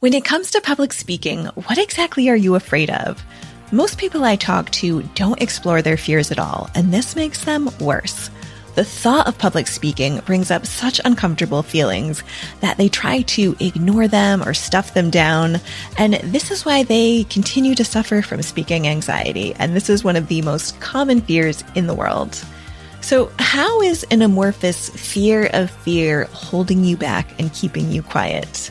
When 0.00 0.14
it 0.14 0.24
comes 0.24 0.50
to 0.52 0.62
public 0.62 0.94
speaking, 0.94 1.44
what 1.66 1.76
exactly 1.76 2.30
are 2.30 2.36
you 2.36 2.54
afraid 2.54 2.88
of? 2.88 3.22
Most 3.70 3.98
people 3.98 4.24
I 4.24 4.34
talk 4.34 4.70
to 4.70 5.02
don't 5.14 5.42
explore 5.42 5.82
their 5.82 5.98
fears 5.98 6.30
at 6.30 6.38
all, 6.38 6.70
and 6.74 6.90
this 6.90 7.14
makes 7.14 7.44
them 7.44 7.68
worse. 7.78 8.30
The 8.76 8.84
thought 8.84 9.28
of 9.28 9.36
public 9.36 9.66
speaking 9.66 10.20
brings 10.20 10.50
up 10.50 10.64
such 10.64 11.02
uncomfortable 11.04 11.62
feelings 11.62 12.22
that 12.62 12.78
they 12.78 12.88
try 12.88 13.20
to 13.36 13.54
ignore 13.60 14.08
them 14.08 14.42
or 14.42 14.54
stuff 14.54 14.94
them 14.94 15.10
down. 15.10 15.60
And 15.98 16.14
this 16.14 16.50
is 16.50 16.64
why 16.64 16.82
they 16.82 17.24
continue 17.24 17.74
to 17.74 17.84
suffer 17.84 18.22
from 18.22 18.40
speaking 18.40 18.88
anxiety. 18.88 19.54
And 19.58 19.76
this 19.76 19.90
is 19.90 20.02
one 20.02 20.16
of 20.16 20.28
the 20.28 20.40
most 20.40 20.80
common 20.80 21.20
fears 21.20 21.62
in 21.74 21.86
the 21.86 21.94
world. 21.94 22.42
So, 23.02 23.30
how 23.38 23.82
is 23.82 24.04
an 24.04 24.22
amorphous 24.22 24.88
fear 24.88 25.50
of 25.52 25.70
fear 25.70 26.24
holding 26.32 26.86
you 26.86 26.96
back 26.96 27.38
and 27.38 27.52
keeping 27.52 27.92
you 27.92 28.02
quiet? 28.02 28.70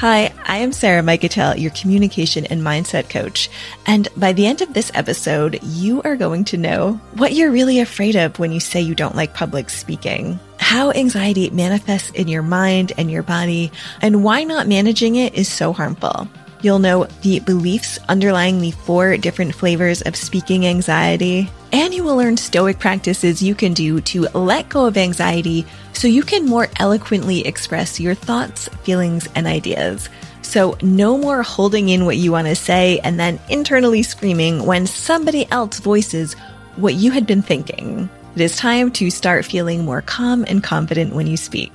Hi, 0.00 0.32
I 0.46 0.56
am 0.56 0.72
Sarah 0.72 1.02
Mikutel, 1.02 1.60
your 1.60 1.72
communication 1.72 2.46
and 2.46 2.62
mindset 2.62 3.10
coach. 3.10 3.50
And 3.84 4.08
by 4.16 4.32
the 4.32 4.46
end 4.46 4.62
of 4.62 4.72
this 4.72 4.90
episode, 4.94 5.62
you 5.62 6.00
are 6.04 6.16
going 6.16 6.46
to 6.46 6.56
know 6.56 6.94
what 7.16 7.34
you're 7.34 7.50
really 7.50 7.80
afraid 7.80 8.16
of 8.16 8.38
when 8.38 8.50
you 8.50 8.60
say 8.60 8.80
you 8.80 8.94
don't 8.94 9.14
like 9.14 9.34
public 9.34 9.68
speaking, 9.68 10.40
how 10.56 10.90
anxiety 10.92 11.50
manifests 11.50 12.12
in 12.12 12.28
your 12.28 12.40
mind 12.40 12.94
and 12.96 13.10
your 13.10 13.22
body, 13.22 13.70
and 14.00 14.24
why 14.24 14.42
not 14.42 14.66
managing 14.66 15.16
it 15.16 15.34
is 15.34 15.52
so 15.52 15.70
harmful. 15.74 16.26
You'll 16.62 16.78
know 16.78 17.04
the 17.22 17.40
beliefs 17.40 17.98
underlying 18.08 18.60
the 18.60 18.72
four 18.72 19.16
different 19.16 19.54
flavors 19.54 20.02
of 20.02 20.14
speaking 20.14 20.66
anxiety, 20.66 21.50
and 21.72 21.94
you 21.94 22.04
will 22.04 22.16
learn 22.16 22.36
stoic 22.36 22.78
practices 22.78 23.42
you 23.42 23.54
can 23.54 23.72
do 23.72 24.00
to 24.02 24.28
let 24.34 24.68
go 24.68 24.84
of 24.84 24.98
anxiety 24.98 25.64
so 25.94 26.06
you 26.06 26.22
can 26.22 26.44
more 26.44 26.68
eloquently 26.78 27.46
express 27.46 27.98
your 27.98 28.14
thoughts, 28.14 28.68
feelings, 28.82 29.26
and 29.34 29.46
ideas. 29.46 30.10
So, 30.42 30.76
no 30.82 31.16
more 31.16 31.42
holding 31.42 31.88
in 31.88 32.04
what 32.04 32.16
you 32.16 32.32
want 32.32 32.48
to 32.48 32.56
say 32.56 32.98
and 33.04 33.18
then 33.18 33.40
internally 33.48 34.02
screaming 34.02 34.66
when 34.66 34.86
somebody 34.86 35.50
else 35.50 35.78
voices 35.78 36.34
what 36.76 36.94
you 36.94 37.10
had 37.10 37.26
been 37.26 37.42
thinking. 37.42 38.10
It 38.34 38.40
is 38.42 38.56
time 38.56 38.90
to 38.92 39.10
start 39.10 39.44
feeling 39.44 39.84
more 39.84 40.02
calm 40.02 40.44
and 40.46 40.62
confident 40.62 41.14
when 41.14 41.26
you 41.26 41.36
speak. 41.36 41.72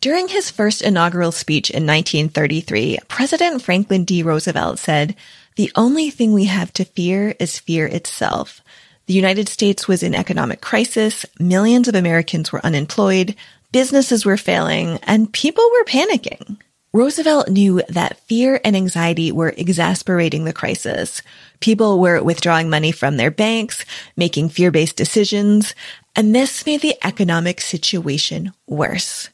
During 0.00 0.28
his 0.28 0.50
first 0.50 0.82
inaugural 0.82 1.32
speech 1.32 1.70
in 1.70 1.86
1933, 1.86 2.98
President 3.08 3.62
Franklin 3.62 4.04
D. 4.04 4.22
Roosevelt 4.22 4.78
said, 4.78 5.16
The 5.56 5.72
only 5.74 6.10
thing 6.10 6.32
we 6.32 6.44
have 6.44 6.72
to 6.74 6.84
fear 6.84 7.34
is 7.40 7.58
fear 7.58 7.86
itself. 7.86 8.60
The 9.06 9.14
United 9.14 9.48
States 9.48 9.88
was 9.88 10.02
in 10.02 10.14
economic 10.14 10.60
crisis, 10.60 11.24
millions 11.40 11.88
of 11.88 11.94
Americans 11.94 12.52
were 12.52 12.64
unemployed, 12.64 13.34
businesses 13.72 14.26
were 14.26 14.36
failing, 14.36 14.98
and 15.04 15.32
people 15.32 15.64
were 15.72 15.84
panicking. 15.84 16.58
Roosevelt 16.92 17.48
knew 17.48 17.82
that 17.88 18.20
fear 18.20 18.60
and 18.64 18.76
anxiety 18.76 19.32
were 19.32 19.54
exasperating 19.56 20.44
the 20.44 20.52
crisis. 20.52 21.22
People 21.60 22.00
were 22.00 22.22
withdrawing 22.22 22.68
money 22.68 22.90
from 22.90 23.16
their 23.16 23.30
banks, 23.30 23.84
making 24.16 24.50
fear-based 24.50 24.96
decisions, 24.96 25.74
and 26.14 26.34
this 26.34 26.66
made 26.66 26.80
the 26.80 26.96
economic 27.04 27.60
situation 27.60 28.52
worse. 28.66 29.28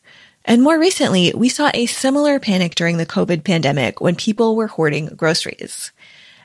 And 0.44 0.62
more 0.62 0.78
recently, 0.78 1.32
we 1.34 1.48
saw 1.48 1.70
a 1.72 1.86
similar 1.86 2.40
panic 2.40 2.74
during 2.74 2.96
the 2.96 3.06
COVID 3.06 3.44
pandemic 3.44 4.00
when 4.00 4.16
people 4.16 4.56
were 4.56 4.66
hoarding 4.66 5.06
groceries. 5.06 5.92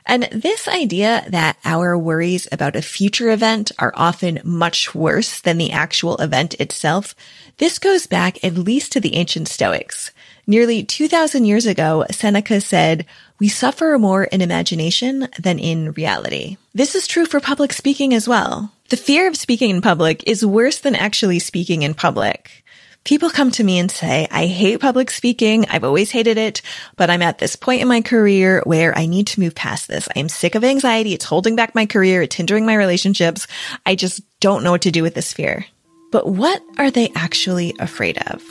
And 0.08 0.22
this 0.32 0.66
idea 0.66 1.26
that 1.28 1.58
our 1.66 1.98
worries 1.98 2.48
about 2.50 2.76
a 2.76 2.82
future 2.82 3.30
event 3.30 3.72
are 3.78 3.92
often 3.94 4.40
much 4.42 4.94
worse 4.94 5.40
than 5.40 5.58
the 5.58 5.70
actual 5.70 6.16
event 6.16 6.54
itself, 6.54 7.14
this 7.58 7.78
goes 7.78 8.06
back 8.06 8.42
at 8.42 8.54
least 8.54 8.92
to 8.92 9.00
the 9.00 9.16
ancient 9.16 9.48
Stoics. 9.48 10.10
Nearly 10.46 10.82
2000 10.82 11.44
years 11.44 11.66
ago, 11.66 12.06
Seneca 12.10 12.62
said, 12.62 13.04
we 13.38 13.48
suffer 13.48 13.98
more 13.98 14.24
in 14.24 14.40
imagination 14.40 15.28
than 15.38 15.58
in 15.58 15.92
reality. 15.92 16.56
This 16.72 16.94
is 16.94 17.06
true 17.06 17.26
for 17.26 17.38
public 17.38 17.74
speaking 17.74 18.14
as 18.14 18.26
well. 18.26 18.72
The 18.88 18.96
fear 18.96 19.28
of 19.28 19.36
speaking 19.36 19.68
in 19.68 19.82
public 19.82 20.26
is 20.26 20.46
worse 20.46 20.78
than 20.78 20.94
actually 20.94 21.38
speaking 21.38 21.82
in 21.82 21.92
public. 21.92 22.64
People 23.08 23.30
come 23.30 23.50
to 23.52 23.64
me 23.64 23.78
and 23.78 23.90
say, 23.90 24.28
I 24.30 24.44
hate 24.44 24.82
public 24.82 25.10
speaking. 25.10 25.64
I've 25.70 25.82
always 25.82 26.10
hated 26.10 26.36
it, 26.36 26.60
but 26.96 27.08
I'm 27.08 27.22
at 27.22 27.38
this 27.38 27.56
point 27.56 27.80
in 27.80 27.88
my 27.88 28.02
career 28.02 28.62
where 28.66 28.94
I 28.98 29.06
need 29.06 29.28
to 29.28 29.40
move 29.40 29.54
past 29.54 29.88
this. 29.88 30.10
I 30.14 30.18
am 30.18 30.28
sick 30.28 30.54
of 30.54 30.62
anxiety. 30.62 31.14
It's 31.14 31.24
holding 31.24 31.56
back 31.56 31.74
my 31.74 31.86
career. 31.86 32.20
It's 32.20 32.36
hindering 32.36 32.66
my 32.66 32.74
relationships. 32.74 33.46
I 33.86 33.94
just 33.94 34.20
don't 34.40 34.62
know 34.62 34.72
what 34.72 34.82
to 34.82 34.90
do 34.90 35.02
with 35.02 35.14
this 35.14 35.32
fear. 35.32 35.64
But 36.12 36.28
what 36.28 36.60
are 36.76 36.90
they 36.90 37.10
actually 37.14 37.74
afraid 37.78 38.18
of? 38.30 38.44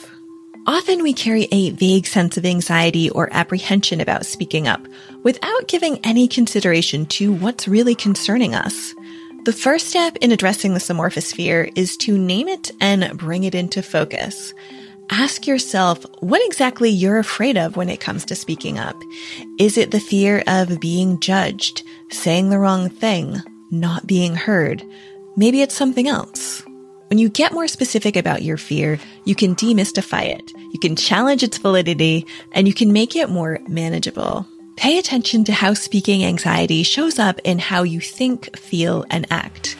Often 0.66 1.04
we 1.04 1.12
carry 1.12 1.46
a 1.52 1.70
vague 1.70 2.08
sense 2.08 2.36
of 2.36 2.44
anxiety 2.44 3.10
or 3.10 3.32
apprehension 3.32 4.00
about 4.00 4.26
speaking 4.26 4.66
up 4.66 4.84
without 5.22 5.68
giving 5.68 6.04
any 6.04 6.26
consideration 6.26 7.06
to 7.06 7.32
what's 7.32 7.68
really 7.68 7.94
concerning 7.94 8.56
us. 8.56 8.92
The 9.44 9.52
first 9.52 9.88
step 9.88 10.16
in 10.20 10.32
addressing 10.32 10.74
this 10.74 10.90
amorphous 10.90 11.32
fear 11.32 11.70
is 11.74 11.96
to 11.98 12.18
name 12.18 12.48
it 12.48 12.70
and 12.80 13.16
bring 13.16 13.44
it 13.44 13.54
into 13.54 13.82
focus. 13.82 14.52
Ask 15.10 15.46
yourself 15.46 16.04
what 16.20 16.44
exactly 16.44 16.90
you're 16.90 17.18
afraid 17.18 17.56
of 17.56 17.76
when 17.76 17.88
it 17.88 18.00
comes 18.00 18.26
to 18.26 18.34
speaking 18.34 18.78
up. 18.78 19.00
Is 19.58 19.78
it 19.78 19.90
the 19.90 20.00
fear 20.00 20.42
of 20.46 20.80
being 20.80 21.18
judged, 21.20 21.82
saying 22.10 22.50
the 22.50 22.58
wrong 22.58 22.90
thing, 22.90 23.40
not 23.70 24.06
being 24.06 24.34
heard? 24.34 24.84
Maybe 25.36 25.62
it's 25.62 25.74
something 25.74 26.08
else. 26.08 26.62
When 27.08 27.18
you 27.18 27.30
get 27.30 27.54
more 27.54 27.68
specific 27.68 28.16
about 28.16 28.42
your 28.42 28.58
fear, 28.58 28.98
you 29.24 29.34
can 29.34 29.54
demystify 29.54 30.26
it, 30.26 30.52
you 30.74 30.78
can 30.78 30.94
challenge 30.94 31.42
its 31.42 31.56
validity, 31.56 32.26
and 32.52 32.68
you 32.68 32.74
can 32.74 32.92
make 32.92 33.16
it 33.16 33.30
more 33.30 33.60
manageable. 33.66 34.46
Pay 34.78 34.96
attention 34.96 35.42
to 35.42 35.52
how 35.52 35.74
speaking 35.74 36.24
anxiety 36.24 36.84
shows 36.84 37.18
up 37.18 37.40
in 37.42 37.58
how 37.58 37.82
you 37.82 38.00
think, 38.00 38.56
feel, 38.56 39.04
and 39.10 39.26
act. 39.28 39.76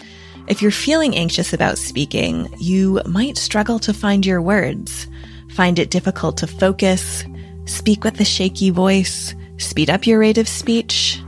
If 0.48 0.60
you're 0.60 0.72
feeling 0.72 1.14
anxious 1.14 1.52
about 1.52 1.78
speaking, 1.78 2.48
you 2.58 3.00
might 3.06 3.38
struggle 3.38 3.78
to 3.78 3.94
find 3.94 4.26
your 4.26 4.42
words, 4.42 5.06
find 5.50 5.78
it 5.78 5.92
difficult 5.92 6.36
to 6.38 6.48
focus, 6.48 7.24
speak 7.64 8.02
with 8.02 8.18
a 8.18 8.24
shaky 8.24 8.70
voice, 8.70 9.36
speed 9.58 9.88
up 9.88 10.04
your 10.04 10.18
rate 10.18 10.36
of 10.36 10.48
speech, 10.48 11.22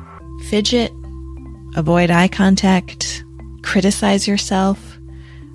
fidget, 0.49 0.91
avoid 1.77 2.11
eye 2.11 2.27
contact, 2.27 3.23
criticize 3.63 4.27
yourself, 4.27 4.99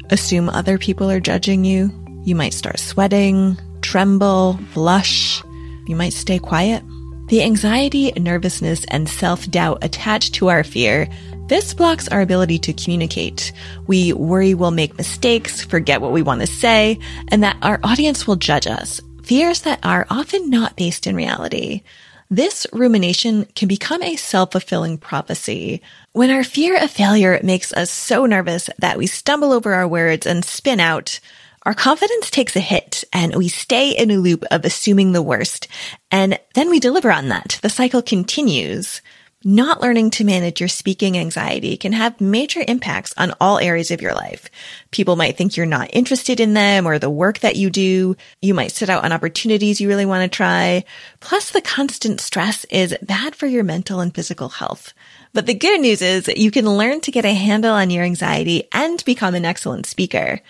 assume 0.09 0.47
other 0.47 0.77
people 0.77 1.11
are 1.11 1.19
judging 1.19 1.65
you. 1.65 1.91
You 2.23 2.37
might 2.37 2.53
start 2.53 2.79
sweating, 2.79 3.57
tremble, 3.81 4.57
blush. 4.73 5.43
You 5.85 5.97
might 5.97 6.13
stay 6.13 6.39
quiet. 6.39 6.81
The 7.27 7.41
anxiety, 7.41 8.11
nervousness, 8.11 8.85
and 8.85 9.09
self-doubt 9.09 9.83
attached 9.83 10.35
to 10.35 10.49
our 10.49 10.63
fear, 10.63 11.09
this 11.47 11.73
blocks 11.73 12.07
our 12.07 12.21
ability 12.21 12.59
to 12.59 12.73
communicate. 12.73 13.51
We 13.87 14.13
worry 14.13 14.53
we'll 14.53 14.69
make 14.69 14.97
mistakes, 14.97 15.63
forget 15.63 16.01
what 16.01 16.11
we 16.11 16.21
want 16.21 16.41
to 16.41 16.47
say, 16.47 16.99
and 17.29 17.41
that 17.41 17.57
our 17.63 17.79
audience 17.83 18.27
will 18.27 18.35
judge 18.35 18.67
us. 18.67 19.01
Fears 19.23 19.61
that 19.61 19.79
are 19.83 20.05
often 20.11 20.51
not 20.51 20.75
based 20.75 21.07
in 21.07 21.15
reality. 21.15 21.81
This 22.29 22.67
rumination 22.71 23.45
can 23.55 23.67
become 23.67 24.03
a 24.03 24.15
self-fulfilling 24.15 24.99
prophecy. 24.99 25.81
When 26.11 26.29
our 26.29 26.43
fear 26.43 26.77
of 26.83 26.91
failure 26.91 27.39
makes 27.43 27.73
us 27.73 27.89
so 27.89 28.25
nervous 28.27 28.69
that 28.77 28.97
we 28.99 29.07
stumble 29.07 29.51
over 29.51 29.73
our 29.73 29.87
words 29.87 30.27
and 30.27 30.45
spin 30.45 30.79
out, 30.79 31.19
our 31.65 31.73
confidence 31.73 32.29
takes 32.29 32.55
a 32.55 32.59
hit 32.59 33.03
and 33.11 33.35
we 33.35 33.47
stay 33.47 33.89
in 33.89 34.11
a 34.11 34.17
loop 34.17 34.43
of 34.51 34.65
assuming 34.65 35.11
the 35.11 35.21
worst. 35.21 35.67
And 36.11 36.39
then 36.53 36.69
we 36.69 36.79
deliver 36.79 37.11
on 37.11 37.29
that. 37.29 37.59
The 37.61 37.69
cycle 37.69 38.03
continues. 38.03 39.01
Not 39.47 39.79
learning 39.79 40.09
to 40.11 40.23
manage 40.23 40.59
your 40.59 40.69
speaking 40.69 41.19
anxiety 41.19 41.77
can 41.77 41.93
have 41.93 42.19
major 42.19 42.63
impacts 42.67 43.13
on 43.15 43.33
all 43.39 43.59
areas 43.59 43.91
of 43.91 44.01
your 44.01 44.13
life. 44.15 44.49
People 44.89 45.15
might 45.15 45.37
think 45.37 45.55
you're 45.55 45.67
not 45.67 45.93
interested 45.93 46.39
in 46.39 46.55
them 46.55 46.87
or 46.87 46.97
the 46.97 47.11
work 47.11 47.39
that 47.39 47.55
you 47.55 47.69
do. 47.69 48.15
You 48.41 48.55
might 48.55 48.71
sit 48.71 48.89
out 48.89 49.03
on 49.03 49.11
opportunities 49.11 49.79
you 49.79 49.87
really 49.87 50.05
want 50.05 50.23
to 50.23 50.35
try. 50.35 50.83
Plus 51.19 51.51
the 51.51 51.61
constant 51.61 52.21
stress 52.21 52.65
is 52.65 52.97
bad 53.03 53.35
for 53.35 53.45
your 53.45 53.63
mental 53.63 53.99
and 53.99 54.13
physical 54.13 54.49
health. 54.49 54.95
But 55.31 55.45
the 55.45 55.53
good 55.53 55.79
news 55.79 56.01
is 56.01 56.27
you 56.27 56.49
can 56.49 56.67
learn 56.67 57.01
to 57.01 57.11
get 57.11 57.25
a 57.25 57.33
handle 57.33 57.73
on 57.73 57.91
your 57.91 58.03
anxiety 58.03 58.67
and 58.71 59.03
become 59.05 59.35
an 59.35 59.45
excellent 59.45 59.85
speaker. 59.85 60.41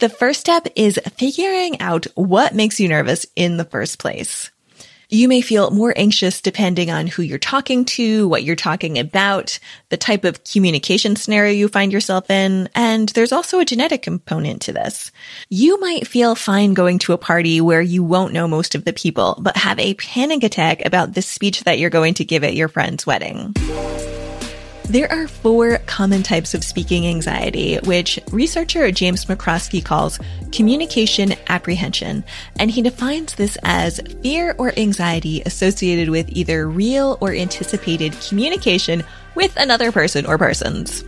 The 0.00 0.08
first 0.08 0.40
step 0.40 0.66
is 0.76 0.98
figuring 1.18 1.78
out 1.78 2.06
what 2.14 2.54
makes 2.54 2.80
you 2.80 2.88
nervous 2.88 3.26
in 3.36 3.58
the 3.58 3.66
first 3.66 3.98
place. 3.98 4.50
You 5.10 5.28
may 5.28 5.42
feel 5.42 5.70
more 5.72 5.92
anxious 5.94 6.40
depending 6.40 6.90
on 6.90 7.06
who 7.06 7.20
you're 7.20 7.36
talking 7.36 7.84
to, 7.84 8.26
what 8.26 8.42
you're 8.42 8.56
talking 8.56 8.98
about, 8.98 9.58
the 9.90 9.98
type 9.98 10.24
of 10.24 10.42
communication 10.42 11.16
scenario 11.16 11.52
you 11.52 11.68
find 11.68 11.92
yourself 11.92 12.30
in, 12.30 12.70
and 12.74 13.10
there's 13.10 13.32
also 13.32 13.60
a 13.60 13.66
genetic 13.66 14.00
component 14.00 14.62
to 14.62 14.72
this. 14.72 15.12
You 15.50 15.78
might 15.80 16.06
feel 16.06 16.34
fine 16.34 16.72
going 16.72 16.98
to 17.00 17.12
a 17.12 17.18
party 17.18 17.60
where 17.60 17.82
you 17.82 18.02
won't 18.02 18.32
know 18.32 18.48
most 18.48 18.74
of 18.74 18.86
the 18.86 18.94
people, 18.94 19.36
but 19.38 19.58
have 19.58 19.78
a 19.78 19.92
panic 19.92 20.42
attack 20.44 20.82
about 20.86 21.12
the 21.12 21.20
speech 21.20 21.64
that 21.64 21.78
you're 21.78 21.90
going 21.90 22.14
to 22.14 22.24
give 22.24 22.42
at 22.42 22.56
your 22.56 22.68
friend's 22.68 23.04
wedding. 23.04 23.52
There 24.90 25.12
are 25.12 25.28
four 25.28 25.78
common 25.86 26.24
types 26.24 26.52
of 26.52 26.64
speaking 26.64 27.06
anxiety, 27.06 27.76
which 27.84 28.18
researcher 28.32 28.90
James 28.90 29.24
McCroskey 29.26 29.84
calls 29.84 30.18
communication 30.50 31.34
apprehension. 31.46 32.24
And 32.58 32.72
he 32.72 32.82
defines 32.82 33.36
this 33.36 33.56
as 33.62 34.00
fear 34.20 34.56
or 34.58 34.76
anxiety 34.76 35.42
associated 35.46 36.08
with 36.08 36.28
either 36.30 36.68
real 36.68 37.18
or 37.20 37.32
anticipated 37.32 38.16
communication 38.20 39.04
with 39.36 39.56
another 39.56 39.92
person 39.92 40.26
or 40.26 40.36
persons. 40.36 41.04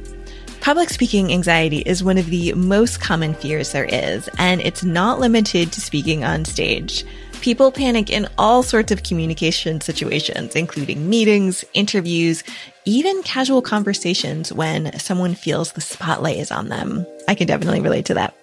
Public 0.61 0.89
speaking 0.89 1.33
anxiety 1.33 1.79
is 1.79 2.05
one 2.05 2.19
of 2.19 2.27
the 2.27 2.53
most 2.53 3.01
common 3.01 3.35
fears 3.35 3.73
there 3.73 3.85
is, 3.85 4.31
and 4.39 4.61
it's 4.61 4.85
not 4.85 5.19
limited 5.19 5.73
to 5.73 5.81
speaking 5.81 6.23
on 6.23 6.45
stage. 6.45 7.05
People 7.41 7.73
panic 7.73 8.09
in 8.11 8.29
all 8.39 8.63
sorts 8.63 8.93
of 8.93 9.03
communication 9.03 9.81
situations, 9.81 10.55
including 10.55 11.11
meetings, 11.11 11.65
interviews, 11.75 12.45
even 12.85 13.23
casual 13.23 13.63
conversations 13.63 14.53
when 14.53 14.99
someone 14.99 15.35
feels 15.35 15.73
the 15.73 15.81
spotlight 15.81 16.39
is 16.39 16.51
on 16.51 16.69
them. 16.69 17.07
I 17.29 17.35
can 17.35 17.47
definitely 17.47 17.81
relate 17.81 18.07
to 18.07 18.15
that. 18.15 18.35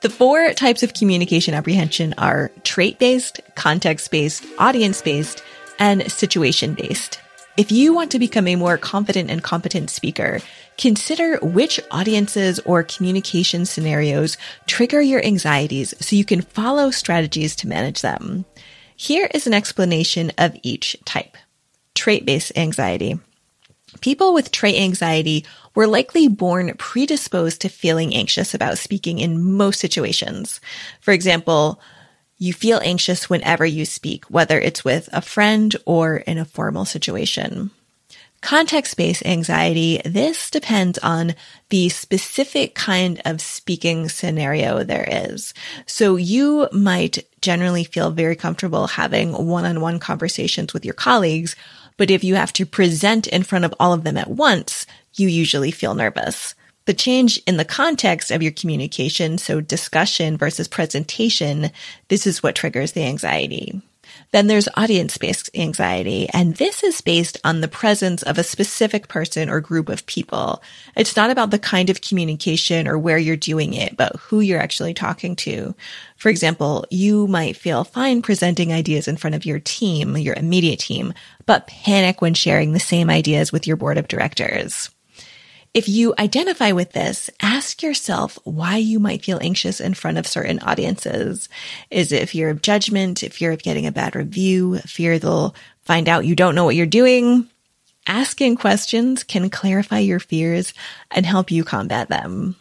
The 0.00 0.10
four 0.10 0.52
types 0.52 0.84
of 0.84 0.94
communication 0.94 1.54
apprehension 1.54 2.14
are 2.18 2.52
trait 2.62 3.00
based, 3.00 3.40
context 3.56 4.10
based, 4.12 4.44
audience 4.58 5.02
based, 5.02 5.42
and 5.80 6.10
situation 6.10 6.74
based. 6.74 7.20
If 7.56 7.72
you 7.72 7.92
want 7.92 8.12
to 8.12 8.20
become 8.20 8.46
a 8.46 8.54
more 8.54 8.78
confident 8.78 9.28
and 9.28 9.42
competent 9.42 9.90
speaker, 9.90 10.38
consider 10.76 11.38
which 11.38 11.80
audiences 11.90 12.60
or 12.60 12.84
communication 12.84 13.66
scenarios 13.66 14.36
trigger 14.68 15.00
your 15.00 15.24
anxieties 15.24 15.92
so 15.98 16.14
you 16.14 16.24
can 16.24 16.42
follow 16.42 16.92
strategies 16.92 17.56
to 17.56 17.66
manage 17.66 18.00
them. 18.00 18.44
Here 18.94 19.28
is 19.34 19.48
an 19.48 19.54
explanation 19.54 20.30
of 20.38 20.56
each 20.62 20.96
type. 21.04 21.36
Trait 21.94 22.24
based 22.24 22.56
anxiety. 22.56 23.18
People 24.00 24.34
with 24.34 24.52
trait 24.52 24.76
anxiety 24.76 25.44
were 25.74 25.86
likely 25.86 26.28
born 26.28 26.74
predisposed 26.78 27.60
to 27.62 27.68
feeling 27.68 28.14
anxious 28.14 28.54
about 28.54 28.78
speaking 28.78 29.18
in 29.18 29.52
most 29.52 29.80
situations. 29.80 30.60
For 31.00 31.12
example, 31.12 31.80
you 32.38 32.52
feel 32.52 32.80
anxious 32.84 33.28
whenever 33.28 33.66
you 33.66 33.84
speak, 33.84 34.24
whether 34.26 34.60
it's 34.60 34.84
with 34.84 35.08
a 35.12 35.20
friend 35.20 35.74
or 35.84 36.18
in 36.18 36.38
a 36.38 36.44
formal 36.44 36.84
situation. 36.84 37.70
Context-based 38.40 39.26
anxiety, 39.26 40.00
this 40.04 40.48
depends 40.48 40.96
on 40.98 41.34
the 41.70 41.88
specific 41.88 42.76
kind 42.76 43.20
of 43.24 43.40
speaking 43.40 44.08
scenario 44.08 44.84
there 44.84 45.08
is. 45.10 45.52
So 45.86 46.14
you 46.14 46.68
might 46.70 47.26
generally 47.40 47.82
feel 47.82 48.12
very 48.12 48.36
comfortable 48.36 48.86
having 48.86 49.32
one-on-one 49.32 49.98
conversations 49.98 50.72
with 50.72 50.84
your 50.84 50.94
colleagues, 50.94 51.56
but 51.98 52.10
if 52.10 52.24
you 52.24 52.36
have 52.36 52.54
to 52.54 52.64
present 52.64 53.26
in 53.26 53.42
front 53.42 53.66
of 53.66 53.74
all 53.78 53.92
of 53.92 54.04
them 54.04 54.16
at 54.16 54.30
once, 54.30 54.86
you 55.16 55.28
usually 55.28 55.70
feel 55.70 55.94
nervous. 55.94 56.54
The 56.86 56.94
change 56.94 57.38
in 57.46 57.58
the 57.58 57.66
context 57.66 58.30
of 58.30 58.42
your 58.42 58.52
communication, 58.52 59.36
so 59.36 59.60
discussion 59.60 60.38
versus 60.38 60.66
presentation, 60.66 61.70
this 62.08 62.26
is 62.26 62.42
what 62.42 62.54
triggers 62.54 62.92
the 62.92 63.04
anxiety. 63.04 63.82
Then 64.32 64.46
there's 64.46 64.68
audience 64.76 65.16
based 65.18 65.50
anxiety, 65.54 66.28
and 66.32 66.56
this 66.56 66.82
is 66.82 67.00
based 67.00 67.38
on 67.44 67.60
the 67.60 67.68
presence 67.68 68.22
of 68.22 68.38
a 68.38 68.44
specific 68.44 69.08
person 69.08 69.48
or 69.48 69.60
group 69.60 69.88
of 69.88 70.06
people. 70.06 70.62
It's 70.96 71.16
not 71.16 71.30
about 71.30 71.50
the 71.50 71.58
kind 71.58 71.90
of 71.90 72.00
communication 72.00 72.86
or 72.86 72.98
where 72.98 73.18
you're 73.18 73.36
doing 73.36 73.74
it, 73.74 73.96
but 73.96 74.16
who 74.16 74.40
you're 74.40 74.60
actually 74.60 74.94
talking 74.94 75.36
to. 75.36 75.74
For 76.16 76.28
example, 76.28 76.84
you 76.90 77.26
might 77.26 77.56
feel 77.56 77.84
fine 77.84 78.22
presenting 78.22 78.72
ideas 78.72 79.08
in 79.08 79.16
front 79.16 79.36
of 79.36 79.46
your 79.46 79.60
team, 79.60 80.16
your 80.16 80.34
immediate 80.34 80.80
team, 80.80 81.14
but 81.46 81.66
panic 81.66 82.20
when 82.20 82.34
sharing 82.34 82.72
the 82.72 82.80
same 82.80 83.08
ideas 83.10 83.52
with 83.52 83.66
your 83.66 83.76
board 83.76 83.98
of 83.98 84.08
directors. 84.08 84.90
If 85.74 85.88
you 85.88 86.14
identify 86.18 86.72
with 86.72 86.92
this, 86.92 87.28
ask 87.40 87.82
yourself 87.82 88.38
why 88.44 88.76
you 88.76 88.98
might 88.98 89.24
feel 89.24 89.38
anxious 89.42 89.80
in 89.80 89.94
front 89.94 90.18
of 90.18 90.26
certain 90.26 90.58
audiences. 90.60 91.48
Is 91.90 92.10
it 92.10 92.30
fear 92.30 92.48
of 92.48 92.62
judgment, 92.62 93.18
fear 93.18 93.52
of 93.52 93.62
getting 93.62 93.86
a 93.86 93.92
bad 93.92 94.16
review, 94.16 94.78
fear 94.78 95.18
they'll 95.18 95.54
find 95.82 96.08
out 96.08 96.26
you 96.26 96.34
don't 96.34 96.54
know 96.54 96.64
what 96.64 96.76
you're 96.76 96.86
doing? 96.86 97.48
Asking 98.06 98.56
questions 98.56 99.22
can 99.22 99.50
clarify 99.50 99.98
your 99.98 100.20
fears 100.20 100.72
and 101.10 101.26
help 101.26 101.50
you 101.50 101.64
combat 101.64 102.08
them. 102.08 102.56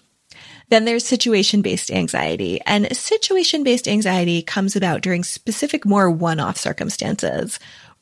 Then 0.69 0.83
there's 0.83 1.05
situation 1.05 1.61
based 1.61 1.89
anxiety 1.89 2.59
and 2.65 2.95
situation 2.95 3.63
based 3.63 3.87
anxiety 3.87 4.41
comes 4.41 4.75
about 4.75 5.01
during 5.01 5.23
specific 5.23 5.85
more 5.85 6.11
one-off 6.11 6.57
circumstances 6.57 7.57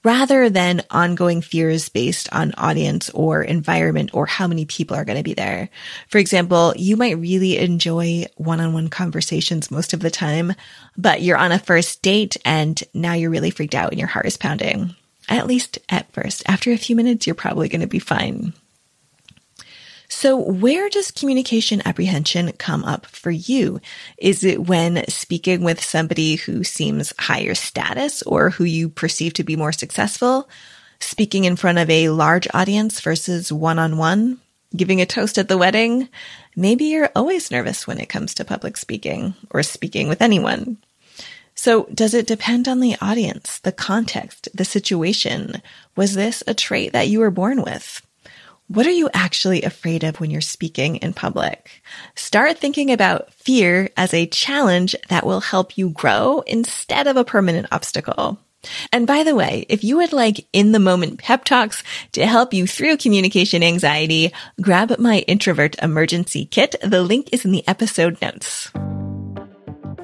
rather 0.06 0.52
than 0.52 0.84
ongoing 0.92 1.42
fears 1.42 1.90
based 1.90 2.30
on 2.32 2.54
audience 2.58 3.10
or 3.10 3.42
environment 3.42 4.12
or 4.14 4.28
how 4.28 4.46
many 4.46 4.64
people 4.64 4.96
are 4.96 5.04
going 5.04 5.18
to 5.18 5.24
be 5.24 5.34
there. 5.34 5.68
For 6.08 6.20
example, 6.20 6.74
you 6.78 6.96
might 6.96 7.18
really 7.18 7.58
enjoy 7.58 8.26
one-on-one 8.36 8.90
conversations 8.90 9.72
most 9.72 9.94
of 9.94 10.02
the 10.02 10.12
time, 10.12 10.54
but 10.96 11.24
you're 11.24 11.38
on 11.38 11.52
a 11.52 11.58
first 11.58 12.04
date 12.04 12.38
and 12.46 12.82
now 12.94 13.14
you're 13.14 13.32
really 13.32 13.50
freaked 13.50 13.74
out 13.74 13.90
and 13.90 14.00
your 14.00 14.08
heart 14.08 14.28
is 14.28 14.38
pounding. 14.38 14.96
At 15.28 15.48
least 15.48 15.80
at 15.90 16.12
first. 16.14 16.44
After 16.46 16.72
a 16.72 16.78
few 16.78 16.96
minutes, 16.96 17.26
you're 17.26 17.34
probably 17.34 17.68
going 17.68 17.82
to 17.82 17.88
be 17.88 17.98
fine. 17.98 18.54
So 20.08 20.38
where 20.38 20.90
does 20.90 21.12
communication 21.12 21.82
apprehension 21.86 22.52
come 22.54 22.84
up 22.84 23.06
for 23.06 23.32
you? 23.32 23.80
Is 24.18 24.44
it 24.44 24.68
when 24.68 25.08
speaking 25.10 25.64
with 25.64 25.84
somebody 25.84 26.36
who 26.36 26.64
seems 26.64 27.14
higher 27.20 27.56
status 27.56 28.22
or 28.24 28.52
who 28.52 28.64
you 28.64 28.90
perceive 28.90 29.34
to 29.34 29.44
be 29.44 29.56
more 29.56 29.72
successful? 29.72 30.48
Speaking 31.00 31.46
in 31.46 31.56
front 31.56 31.78
of 31.78 31.90
a 31.90 32.10
large 32.10 32.48
audience 32.54 33.02
versus 33.02 33.52
one 33.52 33.80
on 33.80 33.98
one? 33.98 34.40
Giving 34.76 35.02
a 35.02 35.06
toast 35.06 35.38
at 35.38 35.48
the 35.48 35.58
wedding? 35.58 36.10
Maybe 36.56 36.86
you're 36.86 37.12
always 37.16 37.52
nervous 37.52 37.88
when 37.88 38.00
it 38.00 38.10
comes 38.10 38.34
to 38.36 38.46
public 38.46 38.78
speaking 38.78 39.34
or 39.50 39.64
speaking 39.64 40.08
with 40.08 40.22
anyone. 40.22 40.78
So 41.56 41.86
does 41.94 42.14
it 42.14 42.28
depend 42.28 42.68
on 42.68 42.82
the 42.82 42.98
audience, 43.02 43.60
the 43.60 43.72
context, 43.72 44.50
the 44.54 44.66
situation? 44.66 45.62
Was 45.96 46.14
this 46.14 46.44
a 46.46 46.54
trait 46.54 46.92
that 46.92 47.08
you 47.08 47.20
were 47.20 47.32
born 47.32 47.62
with? 47.62 48.05
What 48.68 48.88
are 48.88 48.92
you 48.92 49.12
actually 49.14 49.62
afraid 49.62 50.04
of 50.04 50.20
when 50.20 50.32
you're 50.32 50.42
speaking 50.42 50.96
in 50.96 51.14
public? 51.14 51.84
Start 52.16 52.58
thinking 52.58 52.92
about 52.92 53.32
fear 53.36 53.92
as 53.96 54.12
a 54.12 54.26
challenge 54.26 54.96
that 55.10 55.24
will 55.24 55.40
help 55.40 55.78
you 55.78 55.90
grow 55.90 56.40
instead 56.48 57.06
of 57.06 57.16
a 57.16 57.24
permanent 57.24 57.68
obstacle. 57.72 58.40
And 58.92 59.06
by 59.06 59.22
the 59.22 59.36
way, 59.36 59.68
if 59.70 59.84
you 59.84 59.98
would 59.98 60.14
like 60.14 60.48
in 60.52 60.72
the 60.72 60.80
moment 60.80 61.20
pep 61.20 61.44
talks 61.46 61.84
to 62.14 62.26
help 62.26 62.56
you 62.56 62.66
through 62.66 62.98
communication 62.98 63.62
anxiety, 63.62 64.34
grab 64.60 64.98
my 64.98 65.20
introvert 65.28 65.76
emergency 65.84 66.48
kit. 66.48 66.76
The 66.82 67.04
link 67.04 67.30
is 67.32 67.46
in 67.46 67.52
the 67.52 67.68
episode 67.68 68.20
notes. 68.20 68.72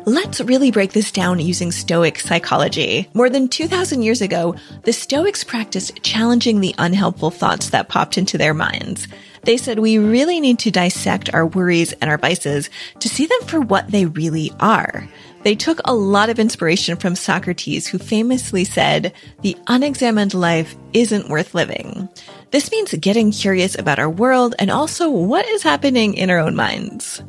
Let's 0.05 0.41
really 0.41 0.71
break 0.71 0.93
this 0.93 1.11
down 1.11 1.39
using 1.39 1.71
Stoic 1.71 2.19
psychology. 2.19 3.07
More 3.13 3.29
than 3.29 3.47
2000 3.47 4.01
years 4.01 4.19
ago, 4.21 4.55
the 4.83 4.93
Stoics 4.93 5.43
practiced 5.43 6.01
challenging 6.01 6.59
the 6.59 6.73
unhelpful 6.79 7.29
thoughts 7.29 7.69
that 7.69 7.87
popped 7.87 8.17
into 8.17 8.35
their 8.35 8.55
minds. 8.55 9.07
They 9.43 9.57
said 9.57 9.77
we 9.77 9.99
really 9.99 10.39
need 10.39 10.57
to 10.59 10.71
dissect 10.71 11.31
our 11.35 11.45
worries 11.45 11.93
and 11.93 12.09
our 12.09 12.17
vices 12.17 12.71
to 12.99 13.09
see 13.09 13.27
them 13.27 13.41
for 13.43 13.61
what 13.61 13.91
they 13.91 14.05
really 14.07 14.51
are. 14.59 15.07
They 15.43 15.53
took 15.53 15.79
a 15.85 15.93
lot 15.93 16.29
of 16.29 16.39
inspiration 16.39 16.97
from 16.97 17.15
Socrates, 17.15 17.85
who 17.85 17.99
famously 17.99 18.63
said, 18.63 19.13
the 19.41 19.57
unexamined 19.67 20.33
life 20.33 20.75
isn't 20.93 21.29
worth 21.29 21.53
living. 21.53 22.09
This 22.49 22.71
means 22.71 22.93
getting 22.95 23.31
curious 23.31 23.77
about 23.77 23.99
our 23.99 24.09
world 24.09 24.55
and 24.57 24.71
also 24.71 25.09
what 25.09 25.47
is 25.47 25.61
happening 25.61 26.15
in 26.15 26.31
our 26.31 26.39
own 26.39 26.55
minds. 26.55 27.21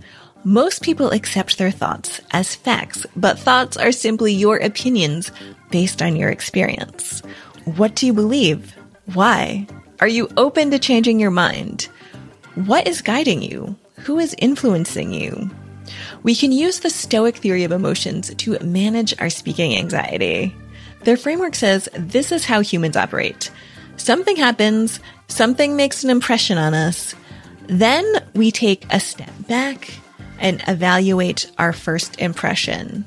Most 0.44 0.82
people 0.82 1.10
accept 1.10 1.56
their 1.56 1.70
thoughts 1.70 2.20
as 2.32 2.56
facts, 2.56 3.06
but 3.14 3.38
thoughts 3.38 3.76
are 3.76 3.92
simply 3.92 4.32
your 4.32 4.56
opinions 4.56 5.30
based 5.70 6.02
on 6.02 6.16
your 6.16 6.30
experience. 6.30 7.22
What 7.64 7.94
do 7.94 8.06
you 8.06 8.12
believe? 8.12 8.74
Why? 9.14 9.68
Are 10.00 10.08
you 10.08 10.28
open 10.36 10.72
to 10.72 10.80
changing 10.80 11.20
your 11.20 11.30
mind? 11.30 11.84
What 12.56 12.88
is 12.88 13.02
guiding 13.02 13.40
you? 13.40 13.76
Who 14.00 14.18
is 14.18 14.34
influencing 14.36 15.12
you? 15.12 15.48
We 16.24 16.34
can 16.34 16.50
use 16.50 16.80
the 16.80 16.90
Stoic 16.90 17.36
theory 17.36 17.62
of 17.62 17.70
emotions 17.70 18.34
to 18.34 18.58
manage 18.58 19.14
our 19.20 19.30
speaking 19.30 19.76
anxiety. 19.76 20.56
Their 21.04 21.16
framework 21.16 21.54
says 21.54 21.88
this 21.94 22.32
is 22.32 22.44
how 22.44 22.62
humans 22.62 22.96
operate. 22.96 23.52
Something 23.96 24.34
happens, 24.34 24.98
something 25.28 25.76
makes 25.76 26.02
an 26.02 26.10
impression 26.10 26.58
on 26.58 26.74
us, 26.74 27.14
then 27.68 28.04
we 28.34 28.50
take 28.50 28.84
a 28.90 28.98
step 28.98 29.30
back 29.46 30.01
and 30.42 30.62
evaluate 30.68 31.50
our 31.56 31.72
first 31.72 32.20
impression. 32.20 33.06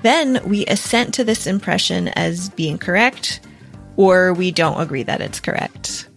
Then 0.00 0.40
we 0.48 0.64
assent 0.66 1.12
to 1.14 1.24
this 1.24 1.46
impression 1.46 2.08
as 2.08 2.48
being 2.50 2.78
correct, 2.78 3.40
or 3.96 4.32
we 4.32 4.50
don't 4.50 4.80
agree 4.80 5.02
that 5.02 5.20
it's 5.20 5.40
correct. 5.40 6.08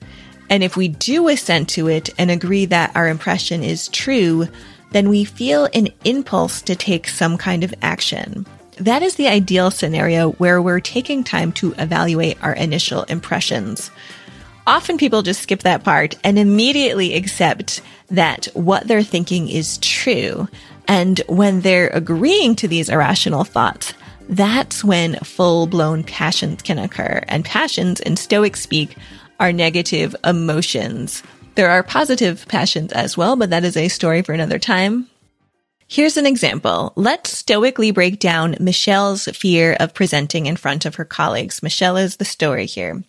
And 0.49 0.63
if 0.63 0.77
we 0.77 0.87
do 0.87 1.27
assent 1.27 1.69
to 1.69 1.87
it 1.87 2.09
and 2.17 2.31
agree 2.31 2.65
that 2.67 2.95
our 2.95 3.09
impression 3.09 3.63
is 3.63 3.89
true, 3.89 4.47
then 4.91 5.09
we 5.09 5.25
feel 5.25 5.67
an 5.73 5.89
impulse 6.05 6.61
to 6.61 6.75
take 6.75 7.07
some 7.07 7.37
kind 7.37 7.63
of 7.63 7.73
action. 7.81 8.45
That 8.77 9.03
is 9.03 9.15
the 9.15 9.27
ideal 9.27 9.71
scenario 9.71 10.31
where 10.33 10.61
we're 10.61 10.79
taking 10.79 11.23
time 11.23 11.51
to 11.53 11.73
evaluate 11.77 12.37
our 12.43 12.53
initial 12.53 13.03
impressions. 13.03 13.89
Often 14.67 14.98
people 14.98 15.22
just 15.22 15.41
skip 15.41 15.62
that 15.62 15.84
part 15.84 16.15
and 16.24 16.39
immediately 16.39 17.13
accept 17.13 17.81
that 18.10 18.48
what 18.53 18.88
they're 18.88 19.03
thinking 19.03 19.48
is 19.48 19.77
true. 19.77 20.48
And 20.88 21.19
when 21.27 21.62
they're 21.62 21.89
agreeing 21.89 22.55
to 22.57 22.67
these 22.67 22.89
irrational 22.89 23.43
thoughts, 23.43 23.93
that's 24.27 24.84
when 24.84 25.15
full 25.17 25.67
blown 25.67 26.03
passions 26.03 26.63
can 26.63 26.79
occur. 26.79 27.24
And 27.27 27.45
passions 27.45 28.00
in 28.00 28.17
Stoic 28.17 28.55
speak 28.55 28.98
are 29.39 29.53
negative 29.53 30.15
emotions. 30.24 31.22
There 31.53 31.69
are 31.69 31.84
positive 31.84 32.48
passions 32.48 32.91
as 32.91 33.15
well, 33.15 33.36
but 33.36 33.51
that 33.51 33.63
is 33.63 33.77
a 33.77 33.88
story 33.88 34.24
for 34.24 34.34
another 34.34 34.60
time. 34.60 35.07
Here's 35.88 36.17
an 36.17 36.25
example. 36.25 36.91
Let's 36.95 37.38
stoically 37.38 37.91
break 37.91 38.19
down 38.19 38.55
Michelle's 38.60 39.25
fear 39.25 39.77
of 39.79 39.93
presenting 39.93 40.48
in 40.48 40.55
front 40.55 40.86
of 40.86 40.95
her 40.95 41.05
colleagues. 41.05 41.62
Michelle 41.62 41.98
is 41.98 42.17
the 42.17 42.25
story 42.25 42.65
here. 42.65 43.03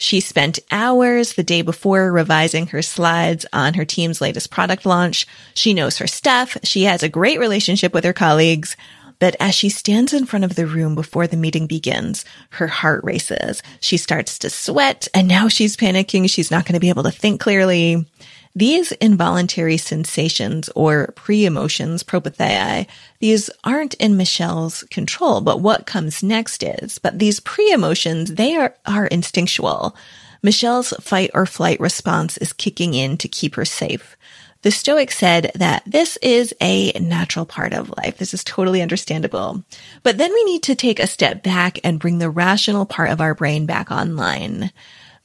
She 0.00 0.20
spent 0.20 0.60
hours 0.70 1.34
the 1.34 1.42
day 1.42 1.60
before 1.62 2.12
revising 2.12 2.68
her 2.68 2.82
slides 2.82 3.44
on 3.52 3.74
her 3.74 3.84
team's 3.84 4.20
latest 4.20 4.48
product 4.48 4.86
launch. 4.86 5.26
She 5.54 5.74
knows 5.74 5.98
her 5.98 6.06
stuff. 6.06 6.56
She 6.62 6.84
has 6.84 7.02
a 7.02 7.08
great 7.08 7.40
relationship 7.40 7.92
with 7.92 8.04
her 8.04 8.12
colleagues. 8.12 8.76
But 9.18 9.34
as 9.40 9.56
she 9.56 9.68
stands 9.68 10.12
in 10.12 10.26
front 10.26 10.44
of 10.44 10.54
the 10.54 10.66
room 10.66 10.94
before 10.94 11.26
the 11.26 11.36
meeting 11.36 11.66
begins, 11.66 12.24
her 12.50 12.68
heart 12.68 13.02
races. 13.02 13.60
She 13.80 13.96
starts 13.96 14.38
to 14.38 14.50
sweat 14.50 15.08
and 15.12 15.26
now 15.26 15.48
she's 15.48 15.76
panicking. 15.76 16.30
She's 16.30 16.52
not 16.52 16.64
going 16.64 16.74
to 16.74 16.80
be 16.80 16.90
able 16.90 17.02
to 17.02 17.10
think 17.10 17.40
clearly. 17.40 18.06
These 18.54 18.92
involuntary 18.92 19.76
sensations 19.76 20.68
or 20.74 21.12
pre-emotions, 21.14 22.02
propathei, 22.02 22.86
these 23.20 23.50
aren't 23.62 23.94
in 23.94 24.16
Michelle's 24.16 24.82
control, 24.84 25.40
but 25.40 25.60
what 25.60 25.86
comes 25.86 26.22
next 26.22 26.62
is. 26.62 26.98
But 26.98 27.18
these 27.18 27.40
pre-emotions, 27.40 28.34
they 28.34 28.56
are, 28.56 28.74
are 28.86 29.06
instinctual. 29.06 29.94
Michelle's 30.42 30.92
fight 31.00 31.30
or 31.34 31.46
flight 31.46 31.80
response 31.80 32.36
is 32.38 32.52
kicking 32.52 32.94
in 32.94 33.16
to 33.18 33.28
keep 33.28 33.54
her 33.54 33.64
safe. 33.64 34.16
The 34.62 34.72
Stoics 34.72 35.16
said 35.16 35.52
that 35.54 35.84
this 35.86 36.16
is 36.20 36.52
a 36.60 36.90
natural 36.98 37.46
part 37.46 37.72
of 37.72 37.92
life. 37.96 38.18
This 38.18 38.34
is 38.34 38.42
totally 38.42 38.82
understandable. 38.82 39.62
But 40.02 40.18
then 40.18 40.32
we 40.32 40.44
need 40.44 40.64
to 40.64 40.74
take 40.74 40.98
a 40.98 41.06
step 41.06 41.44
back 41.44 41.78
and 41.84 42.00
bring 42.00 42.18
the 42.18 42.30
rational 42.30 42.84
part 42.84 43.10
of 43.10 43.20
our 43.20 43.34
brain 43.34 43.66
back 43.66 43.92
online. 43.92 44.72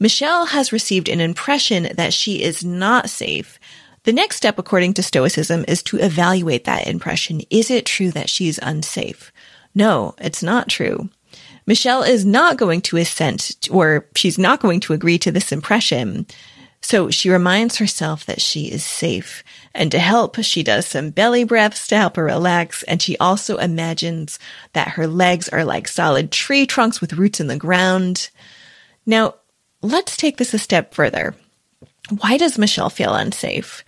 Michelle 0.04 0.48
has 0.48 0.74
received 0.74 1.08
an 1.08 1.22
impression 1.22 1.88
that 1.96 2.14
she 2.14 2.44
is 2.44 2.62
not 2.66 3.10
safe. 3.10 3.58
The 4.04 4.12
next 4.12 4.36
step, 4.36 4.60
according 4.60 4.96
to 4.96 5.02
Stoicism, 5.02 5.64
is 5.66 5.82
to 5.84 5.98
evaluate 5.98 6.66
that 6.66 6.88
impression. 6.88 7.40
Is 7.50 7.72
it 7.72 7.86
true 7.86 8.12
that 8.12 8.30
she's 8.30 8.60
unsafe? 8.62 9.32
No, 9.74 10.14
it's 10.18 10.44
not 10.44 10.68
true. 10.68 11.08
Michelle 11.66 12.04
is 12.04 12.26
not 12.26 12.58
going 12.58 12.82
to 12.82 12.98
assent 12.98 13.70
or 13.72 14.06
she's 14.14 14.38
not 14.38 14.60
going 14.60 14.82
to 14.82 14.92
agree 14.92 15.18
to 15.20 15.32
this 15.32 15.54
impression. 15.54 16.26
So 16.82 17.10
she 17.10 17.30
reminds 17.30 17.78
herself 17.78 18.26
that 18.26 18.42
she 18.42 18.70
is 18.70 18.84
safe. 18.84 19.42
And 19.74 19.90
to 19.94 20.00
help, 20.00 20.36
she 20.44 20.64
does 20.64 20.86
some 20.86 21.12
belly 21.12 21.46
breaths 21.46 21.88
to 21.88 21.96
help 21.96 22.18
her 22.18 22.26
relax. 22.26 22.84
And 22.84 23.02
she 23.02 23.18
also 23.20 23.56
imagines 23.56 24.38
that 24.74 24.90
her 24.90 25.08
legs 25.08 25.48
are 25.48 25.64
like 25.64 25.88
solid 25.88 26.30
tree 26.30 26.66
trunks 26.66 27.00
with 27.00 27.14
roots 27.14 27.40
in 27.40 27.48
the 27.48 27.56
ground. 27.56 28.32
Now, 29.06 29.36
let's 29.84 30.18
take 30.18 30.38
this 30.38 30.54
a 30.56 30.58
step 30.58 30.94
further. 30.96 31.36
Why 32.20 32.38
does 32.38 32.58
Michelle 32.58 32.90
feel 32.90 33.14
unsafe? 33.14 33.84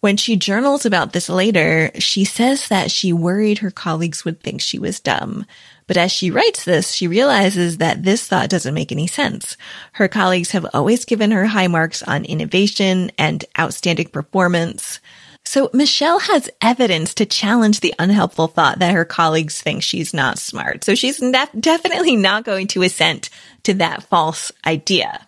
When 0.00 0.16
she 0.18 0.36
journals 0.36 0.84
about 0.84 1.12
this 1.14 1.30
later, 1.30 1.90
she 1.98 2.24
says 2.24 2.68
that 2.68 2.90
she 2.90 3.12
worried 3.12 3.58
her 3.58 3.70
colleagues 3.70 4.24
would 4.24 4.42
think 4.42 4.60
she 4.60 4.78
was 4.78 5.00
dumb. 5.00 5.46
But 5.86 5.96
as 5.96 6.12
she 6.12 6.30
writes 6.30 6.64
this, 6.64 6.92
she 6.92 7.06
realizes 7.06 7.78
that 7.78 8.02
this 8.02 8.26
thought 8.26 8.50
doesn't 8.50 8.74
make 8.74 8.92
any 8.92 9.06
sense. 9.06 9.56
Her 9.92 10.08
colleagues 10.08 10.50
have 10.50 10.66
always 10.74 11.06
given 11.06 11.30
her 11.30 11.46
high 11.46 11.68
marks 11.68 12.02
on 12.02 12.26
innovation 12.26 13.12
and 13.16 13.44
outstanding 13.58 14.08
performance. 14.08 15.00
So 15.46 15.70
Michelle 15.72 16.20
has 16.20 16.50
evidence 16.60 17.14
to 17.14 17.26
challenge 17.26 17.80
the 17.80 17.94
unhelpful 17.98 18.48
thought 18.48 18.78
that 18.80 18.92
her 18.92 19.04
colleagues 19.04 19.60
think 19.60 19.82
she's 19.82 20.14
not 20.14 20.38
smart. 20.38 20.84
So 20.84 20.94
she's 20.94 21.18
definitely 21.18 22.16
not 22.16 22.44
going 22.44 22.66
to 22.68 22.82
assent 22.82 23.30
to 23.64 23.74
that 23.74 24.04
false 24.04 24.52
idea. 24.66 25.23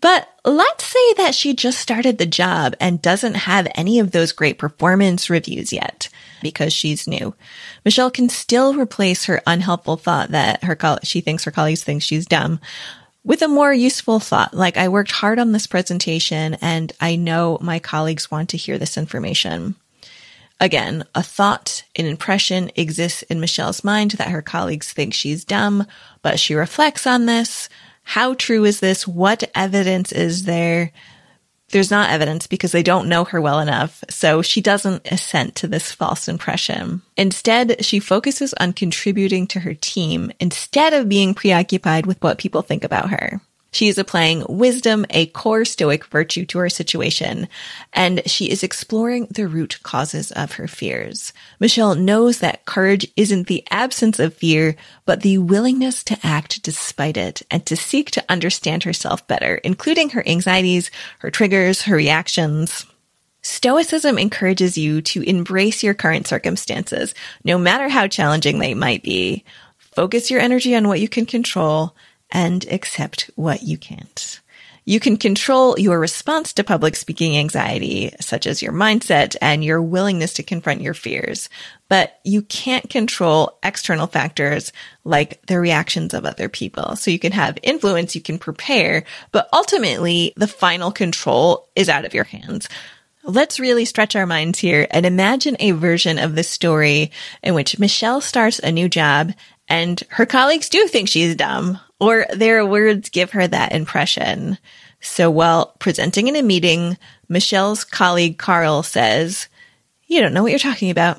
But 0.00 0.28
let's 0.44 0.84
say 0.84 1.12
that 1.14 1.34
she 1.34 1.54
just 1.54 1.78
started 1.78 2.18
the 2.18 2.26
job 2.26 2.74
and 2.80 3.02
doesn't 3.02 3.34
have 3.34 3.68
any 3.74 3.98
of 3.98 4.10
those 4.12 4.32
great 4.32 4.58
performance 4.58 5.28
reviews 5.28 5.72
yet 5.72 6.08
because 6.42 6.72
she's 6.72 7.06
new. 7.06 7.34
Michelle 7.84 8.10
can 8.10 8.28
still 8.28 8.74
replace 8.74 9.26
her 9.26 9.42
unhelpful 9.46 9.96
thought 9.96 10.30
that 10.30 10.64
her 10.64 10.74
co- 10.74 10.98
she 11.02 11.20
thinks 11.20 11.44
her 11.44 11.50
colleagues 11.50 11.84
think 11.84 12.02
she's 12.02 12.24
dumb 12.24 12.60
with 13.24 13.42
a 13.42 13.48
more 13.48 13.72
useful 13.72 14.20
thought. 14.20 14.54
Like 14.54 14.78
I 14.78 14.88
worked 14.88 15.10
hard 15.10 15.38
on 15.38 15.52
this 15.52 15.66
presentation 15.66 16.56
and 16.62 16.92
I 17.00 17.16
know 17.16 17.58
my 17.60 17.78
colleagues 17.78 18.30
want 18.30 18.48
to 18.50 18.56
hear 18.56 18.78
this 18.78 18.96
information. 18.96 19.74
Again, 20.58 21.04
a 21.14 21.22
thought, 21.22 21.84
an 21.96 22.06
impression 22.06 22.70
exists 22.76 23.22
in 23.22 23.40
Michelle's 23.40 23.82
mind 23.82 24.12
that 24.12 24.28
her 24.28 24.42
colleagues 24.42 24.92
think 24.92 25.14
she's 25.14 25.44
dumb, 25.44 25.86
but 26.22 26.38
she 26.38 26.54
reflects 26.54 27.06
on 27.06 27.26
this 27.26 27.68
how 28.02 28.34
true 28.34 28.64
is 28.64 28.80
this? 28.80 29.06
What 29.06 29.44
evidence 29.54 30.12
is 30.12 30.44
there? 30.44 30.92
There's 31.70 31.90
not 31.90 32.10
evidence 32.10 32.48
because 32.48 32.72
they 32.72 32.82
don't 32.82 33.08
know 33.08 33.24
her 33.24 33.40
well 33.40 33.60
enough, 33.60 34.02
so 34.10 34.42
she 34.42 34.60
doesn't 34.60 35.06
assent 35.10 35.54
to 35.56 35.68
this 35.68 35.92
false 35.92 36.26
impression. 36.26 37.02
Instead, 37.16 37.84
she 37.84 38.00
focuses 38.00 38.52
on 38.54 38.72
contributing 38.72 39.46
to 39.48 39.60
her 39.60 39.74
team 39.74 40.32
instead 40.40 40.92
of 40.92 41.08
being 41.08 41.32
preoccupied 41.32 42.06
with 42.06 42.20
what 42.22 42.38
people 42.38 42.62
think 42.62 42.82
about 42.82 43.10
her. 43.10 43.40
She 43.72 43.88
is 43.88 43.98
applying 43.98 44.44
wisdom, 44.48 45.06
a 45.10 45.26
core 45.26 45.64
stoic 45.64 46.04
virtue 46.06 46.44
to 46.46 46.58
her 46.58 46.68
situation, 46.68 47.48
and 47.92 48.22
she 48.26 48.50
is 48.50 48.64
exploring 48.64 49.28
the 49.30 49.46
root 49.46 49.78
causes 49.82 50.32
of 50.32 50.52
her 50.52 50.66
fears. 50.66 51.32
Michelle 51.60 51.94
knows 51.94 52.38
that 52.38 52.64
courage 52.64 53.06
isn't 53.16 53.46
the 53.46 53.64
absence 53.70 54.18
of 54.18 54.34
fear, 54.34 54.74
but 55.04 55.22
the 55.22 55.38
willingness 55.38 56.02
to 56.04 56.18
act 56.24 56.62
despite 56.62 57.16
it 57.16 57.42
and 57.50 57.64
to 57.66 57.76
seek 57.76 58.10
to 58.10 58.24
understand 58.28 58.82
herself 58.82 59.26
better, 59.28 59.56
including 59.56 60.10
her 60.10 60.26
anxieties, 60.26 60.90
her 61.20 61.30
triggers, 61.30 61.82
her 61.82 61.94
reactions. 61.94 62.86
Stoicism 63.42 64.18
encourages 64.18 64.76
you 64.76 65.00
to 65.00 65.22
embrace 65.22 65.82
your 65.82 65.94
current 65.94 66.26
circumstances, 66.26 67.14
no 67.44 67.56
matter 67.56 67.88
how 67.88 68.06
challenging 68.06 68.58
they 68.58 68.74
might 68.74 69.02
be. 69.02 69.44
Focus 69.78 70.30
your 70.30 70.40
energy 70.40 70.74
on 70.74 70.88
what 70.88 71.00
you 71.00 71.08
can 71.08 71.24
control 71.24 71.96
and 72.32 72.66
accept 72.70 73.30
what 73.36 73.62
you 73.62 73.78
can't. 73.78 74.40
You 74.84 74.98
can 74.98 75.18
control 75.18 75.78
your 75.78 76.00
response 76.00 76.52
to 76.54 76.64
public 76.64 76.96
speaking 76.96 77.36
anxiety, 77.36 78.12
such 78.20 78.46
as 78.46 78.62
your 78.62 78.72
mindset 78.72 79.36
and 79.40 79.62
your 79.62 79.80
willingness 79.82 80.32
to 80.34 80.42
confront 80.42 80.80
your 80.80 80.94
fears, 80.94 81.48
but 81.88 82.18
you 82.24 82.42
can't 82.42 82.88
control 82.88 83.58
external 83.62 84.06
factors 84.06 84.72
like 85.04 85.44
the 85.46 85.60
reactions 85.60 86.14
of 86.14 86.24
other 86.24 86.48
people. 86.48 86.96
So 86.96 87.10
you 87.10 87.18
can 87.18 87.32
have 87.32 87.58
influence, 87.62 88.14
you 88.14 88.20
can 88.20 88.38
prepare, 88.38 89.04
but 89.32 89.48
ultimately 89.52 90.32
the 90.36 90.48
final 90.48 90.90
control 90.90 91.68
is 91.76 91.88
out 91.88 92.04
of 92.04 92.14
your 92.14 92.24
hands. 92.24 92.68
Let's 93.22 93.60
really 93.60 93.84
stretch 93.84 94.16
our 94.16 94.26
minds 94.26 94.58
here 94.58 94.86
and 94.90 95.04
imagine 95.04 95.56
a 95.60 95.72
version 95.72 96.18
of 96.18 96.34
this 96.34 96.48
story 96.48 97.12
in 97.42 97.54
which 97.54 97.78
Michelle 97.78 98.22
starts 98.22 98.58
a 98.58 98.72
new 98.72 98.88
job 98.88 99.34
and 99.68 100.02
her 100.08 100.26
colleagues 100.26 100.70
do 100.70 100.88
think 100.88 101.08
she's 101.08 101.36
dumb 101.36 101.78
or 102.00 102.26
their 102.32 102.64
words 102.66 103.08
give 103.10 103.32
her 103.32 103.46
that 103.46 103.72
impression. 103.72 104.58
So 105.00 105.30
while 105.30 105.74
presenting 105.78 106.26
in 106.26 106.36
a 106.36 106.42
meeting, 106.42 106.98
Michelle's 107.28 107.84
colleague 107.84 108.38
Carl 108.38 108.82
says, 108.82 109.48
you 110.06 110.20
don't 110.20 110.34
know 110.34 110.42
what 110.42 110.50
you're 110.50 110.58
talking 110.58 110.90
about. 110.90 111.18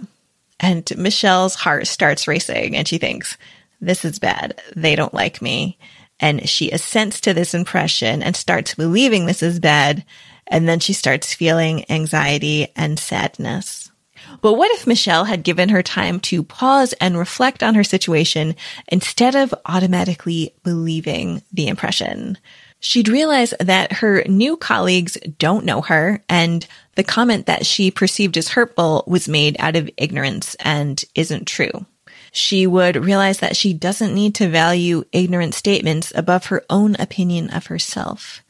And 0.60 0.88
Michelle's 0.98 1.56
heart 1.56 1.88
starts 1.88 2.28
racing 2.28 2.76
and 2.76 2.88
she 2.88 2.98
thinks, 2.98 3.38
this 3.80 4.06
is 4.06 4.20
bad. 4.20 4.62
They 4.76 4.96
don't 4.96 5.14
like 5.14 5.42
me. 5.42 5.78
And 6.20 6.48
she 6.48 6.70
assents 6.70 7.22
to 7.22 7.34
this 7.34 7.56
impression 7.56 8.22
and 8.22 8.36
starts 8.36 8.76
believing 8.76 9.26
this 9.26 9.42
is 9.42 9.60
bad. 9.60 10.06
And 10.46 10.68
then 10.68 10.80
she 10.80 10.94
starts 10.94 11.34
feeling 11.34 11.90
anxiety 11.90 12.68
and 12.76 13.00
sadness. 13.00 13.91
But 14.40 14.54
what 14.54 14.72
if 14.74 14.88
Michelle 14.88 15.26
had 15.26 15.44
given 15.44 15.70
her 15.70 15.84
time 15.84 16.20
to 16.22 16.44
pause 16.44 16.94
and 16.94 17.18
reflect 17.18 17.62
on 17.64 17.76
her 17.76 17.84
situation 17.84 18.56
instead 18.88 19.36
of 19.36 19.54
automatically 19.66 20.54
believing 20.64 21.42
the 21.52 21.68
impression? 21.68 22.38
She'd 22.80 23.10
realize 23.10 23.54
that 23.60 23.94
her 23.94 24.24
new 24.28 24.58
colleagues 24.58 25.18
don't 25.38 25.66
know 25.66 25.82
her 25.82 26.24
and 26.28 26.66
the 26.96 27.04
comment 27.04 27.46
that 27.46 27.66
she 27.66 27.92
perceived 27.92 28.38
as 28.38 28.50
hurtful 28.50 29.04
was 29.06 29.28
made 29.28 29.56
out 29.60 29.76
of 29.76 29.90
ignorance 29.98 30.56
and 30.60 31.04
isn't 31.14 31.48
true. 31.48 31.86
She 32.32 32.66
would 32.66 32.96
realize 32.96 33.40
that 33.40 33.56
she 33.56 33.74
doesn't 33.74 34.16
need 34.16 34.36
to 34.36 34.50
value 34.50 35.04
ignorant 35.12 35.54
statements 35.54 36.12
above 36.16 36.46
her 36.46 36.64
own 36.70 36.96
opinion 36.96 37.50
of 37.52 37.68
herself 37.68 38.42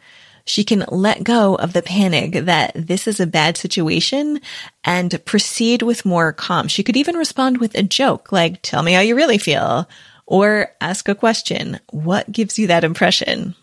she 0.51 0.65
can 0.65 0.83
let 0.89 1.23
go 1.23 1.55
of 1.55 1.71
the 1.71 1.81
panic 1.81 2.33
that 2.33 2.73
this 2.75 3.07
is 3.07 3.21
a 3.21 3.25
bad 3.25 3.55
situation 3.55 4.41
and 4.83 5.23
proceed 5.23 5.81
with 5.81 6.03
more 6.03 6.33
calm. 6.33 6.67
She 6.67 6.83
could 6.83 6.97
even 6.97 7.15
respond 7.15 7.59
with 7.59 7.73
a 7.73 7.83
joke 7.83 8.33
like, 8.33 8.61
tell 8.61 8.83
me 8.83 8.91
how 8.91 8.99
you 8.99 9.15
really 9.15 9.37
feel 9.37 9.87
or 10.25 10.73
ask 10.81 11.07
a 11.07 11.15
question. 11.15 11.79
What 11.91 12.29
gives 12.33 12.59
you 12.59 12.67
that 12.67 12.83
impression? 12.83 13.55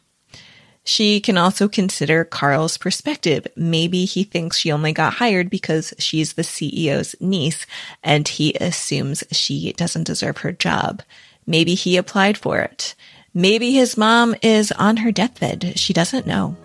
She 0.83 1.21
can 1.21 1.37
also 1.37 1.69
consider 1.69 2.25
Carl's 2.25 2.79
perspective. 2.79 3.47
Maybe 3.55 4.07
he 4.07 4.25
thinks 4.25 4.57
she 4.57 4.73
only 4.73 4.95
got 4.95 5.13
hired 5.13 5.51
because 5.51 5.93
she's 5.99 6.33
the 6.33 6.43
CEO's 6.43 7.15
niece 7.21 7.67
and 8.03 8.27
he 8.27 8.55
assumes 8.55 9.25
she 9.31 9.75
doesn't 9.75 10.07
deserve 10.07 10.39
her 10.39 10.53
job. 10.53 11.03
Maybe 11.47 11.75
he 11.75 11.99
applied 11.99 12.39
for 12.39 12.61
it. 12.61 12.95
Maybe 13.35 13.75
his 13.75 13.99
mom 13.99 14.35
is 14.41 14.73
on 14.73 14.97
her 14.99 15.13
deathbed. 15.13 15.79
She 15.79 15.93
doesn't 15.93 16.27
know. 16.27 16.57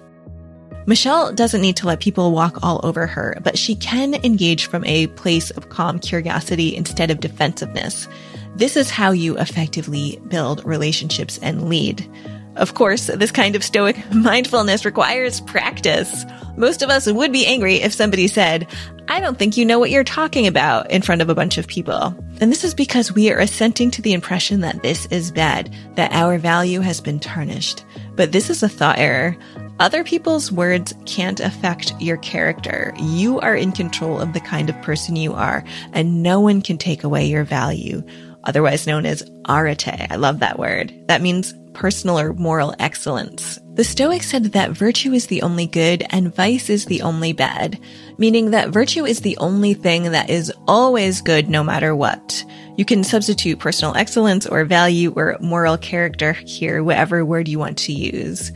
Michelle 0.86 1.32
doesn't 1.32 1.62
need 1.62 1.78
to 1.78 1.88
let 1.88 2.02
people 2.02 2.32
walk 2.32 2.60
all 2.62 2.82
over 2.84 3.08
her, 3.08 3.38
but 3.42 3.58
she 3.58 3.76
can 3.76 4.16
engage 4.16 4.66
from 4.66 4.84
a 4.86 5.08
place 5.08 5.50
of 5.52 5.70
calm 5.70 6.00
curiosity 6.00 6.76
instead 6.76 7.10
of 7.10 7.20
defensiveness. 7.20 8.08
This 8.56 8.76
is 8.76 8.90
how 8.90 9.12
you 9.12 9.38
effectively 9.38 10.22
build 10.28 10.64
relationships 10.66 11.40
and 11.42 11.70
lead. 11.70 12.08
Of 12.56 12.76
course, 12.76 13.08
this 13.08 13.32
kind 13.32 13.56
of 13.56 13.64
stoic 13.64 13.98
mindfulness 14.14 14.86
requires 14.86 15.42
practice. 15.42 16.26
Most 16.56 16.84
of 16.84 16.90
us 16.90 17.12
would 17.12 17.32
be 17.32 17.48
angry 17.48 17.78
if 17.78 17.94
somebody 17.94 18.28
said, 18.28 18.68
I 19.08 19.20
don't 19.20 19.40
think 19.40 19.58
you 19.58 19.66
know 19.66 19.80
what 19.80 19.90
you're 19.90 20.04
talking 20.04 20.46
about 20.46 20.92
in 20.92 21.02
front 21.02 21.22
of 21.22 21.30
a 21.30 21.36
bunch 21.36 21.58
of 21.58 21.68
people. 21.68 22.16
And 22.40 22.52
this 22.52 22.64
is 22.64 22.74
because 22.76 23.12
we 23.12 23.32
are 23.32 23.40
assenting 23.40 23.90
to 23.92 24.02
the 24.02 24.14
impression 24.14 24.62
that 24.62 24.84
this 24.84 25.08
is 25.08 25.32
bad, 25.32 25.74
that 25.96 26.12
our 26.12 26.38
value 26.38 26.82
has 26.82 27.02
been 27.02 27.20
tarnished. 27.20 27.84
But 28.16 28.32
this 28.32 28.50
is 28.50 28.62
a 28.62 28.70
thought 28.70 29.00
error. 29.00 29.36
Other 29.80 30.04
people's 30.04 30.52
words 30.52 30.94
can't 31.06 31.40
affect 31.40 32.00
your 32.00 32.18
character. 32.18 32.94
You 33.00 33.40
are 33.40 33.56
in 33.56 33.72
control 33.72 34.20
of 34.20 34.34
the 34.34 34.40
kind 34.40 34.70
of 34.70 34.82
person 34.84 35.16
you 35.16 35.34
are, 35.34 35.64
and 35.94 36.22
no 36.22 36.40
one 36.40 36.62
can 36.62 36.78
take 36.78 37.04
away 37.04 37.26
your 37.26 37.44
value, 37.44 38.04
otherwise 38.44 38.86
known 38.86 39.06
as 39.06 39.30
arete. 39.50 40.12
I 40.12 40.16
love 40.16 40.40
that 40.40 40.60
word. 40.60 40.94
That 41.08 41.22
means 41.22 41.56
personal 41.74 42.20
or 42.20 42.34
moral 42.34 42.76
excellence. 42.78 43.60
The 43.74 43.84
Stoics 43.84 44.30
said 44.30 44.44
that 44.44 44.72
virtue 44.72 45.12
is 45.12 45.26
the 45.26 45.42
only 45.42 45.66
good 45.66 46.06
and 46.12 46.34
vice 46.34 46.70
is 46.70 46.86
the 46.86 47.02
only 47.02 47.34
bad, 47.34 47.80
meaning 48.20 48.52
that 48.52 48.70
virtue 48.70 49.06
is 49.06 49.22
the 49.22 49.38
only 49.38 49.74
thing 49.74 50.12
that 50.12 50.30
is 50.30 50.54
always 50.68 51.22
good 51.22 51.50
no 51.50 51.64
matter 51.64 51.96
what. 51.96 52.46
You 52.78 52.86
can 52.86 53.04
substitute 53.04 53.60
personal 53.60 53.96
excellence 53.96 54.46
or 54.46 54.66
value 54.66 55.14
or 55.16 55.38
moral 55.42 55.78
character 55.78 56.34
here, 56.34 56.84
whatever 56.84 57.26
word 57.26 57.48
you 57.48 57.58
want 57.58 57.80
to 57.80 57.92
use. 57.92 58.52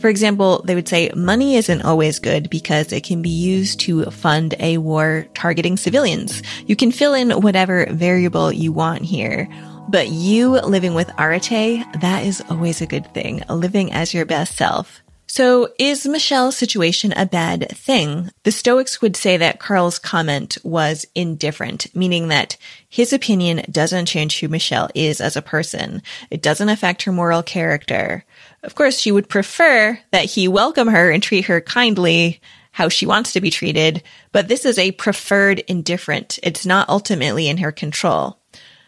For 0.00 0.08
example, 0.08 0.62
they 0.64 0.74
would 0.74 0.88
say 0.88 1.10
money 1.14 1.56
isn't 1.56 1.82
always 1.82 2.18
good 2.18 2.48
because 2.48 2.90
it 2.90 3.04
can 3.04 3.20
be 3.20 3.28
used 3.28 3.80
to 3.80 4.06
fund 4.06 4.54
a 4.58 4.78
war 4.78 5.26
targeting 5.34 5.76
civilians. 5.76 6.42
You 6.66 6.74
can 6.74 6.90
fill 6.90 7.12
in 7.12 7.30
whatever 7.42 7.86
variable 7.90 8.50
you 8.50 8.72
want 8.72 9.02
here. 9.02 9.46
But 9.90 10.08
you 10.08 10.52
living 10.52 10.94
with 10.94 11.10
arete, 11.18 11.84
that 12.00 12.24
is 12.24 12.42
always 12.48 12.80
a 12.80 12.86
good 12.86 13.12
thing, 13.12 13.42
living 13.50 13.92
as 13.92 14.14
your 14.14 14.24
best 14.24 14.56
self. 14.56 15.02
So 15.26 15.68
is 15.78 16.06
Michelle's 16.08 16.56
situation 16.56 17.12
a 17.12 17.24
bad 17.24 17.68
thing? 17.70 18.30
The 18.42 18.50
Stoics 18.50 19.00
would 19.00 19.16
say 19.16 19.36
that 19.36 19.60
Carl's 19.60 20.00
comment 20.00 20.58
was 20.64 21.06
indifferent, 21.14 21.86
meaning 21.94 22.28
that 22.28 22.56
his 22.88 23.12
opinion 23.12 23.64
doesn't 23.70 24.06
change 24.06 24.40
who 24.40 24.48
Michelle 24.48 24.90
is 24.92 25.20
as 25.20 25.36
a 25.36 25.42
person. 25.42 26.02
It 26.32 26.42
doesn't 26.42 26.68
affect 26.68 27.02
her 27.02 27.12
moral 27.12 27.44
character. 27.44 28.24
Of 28.62 28.74
course, 28.74 28.98
she 28.98 29.12
would 29.12 29.28
prefer 29.28 29.98
that 30.10 30.26
he 30.26 30.48
welcome 30.48 30.88
her 30.88 31.10
and 31.10 31.22
treat 31.22 31.46
her 31.46 31.60
kindly 31.60 32.40
how 32.72 32.88
she 32.88 33.06
wants 33.06 33.32
to 33.32 33.40
be 33.40 33.50
treated, 33.50 34.02
but 34.32 34.48
this 34.48 34.64
is 34.64 34.78
a 34.78 34.92
preferred 34.92 35.58
indifferent. 35.60 36.38
It's 36.42 36.64
not 36.64 36.88
ultimately 36.88 37.48
in 37.48 37.58
her 37.58 37.72
control. 37.72 38.38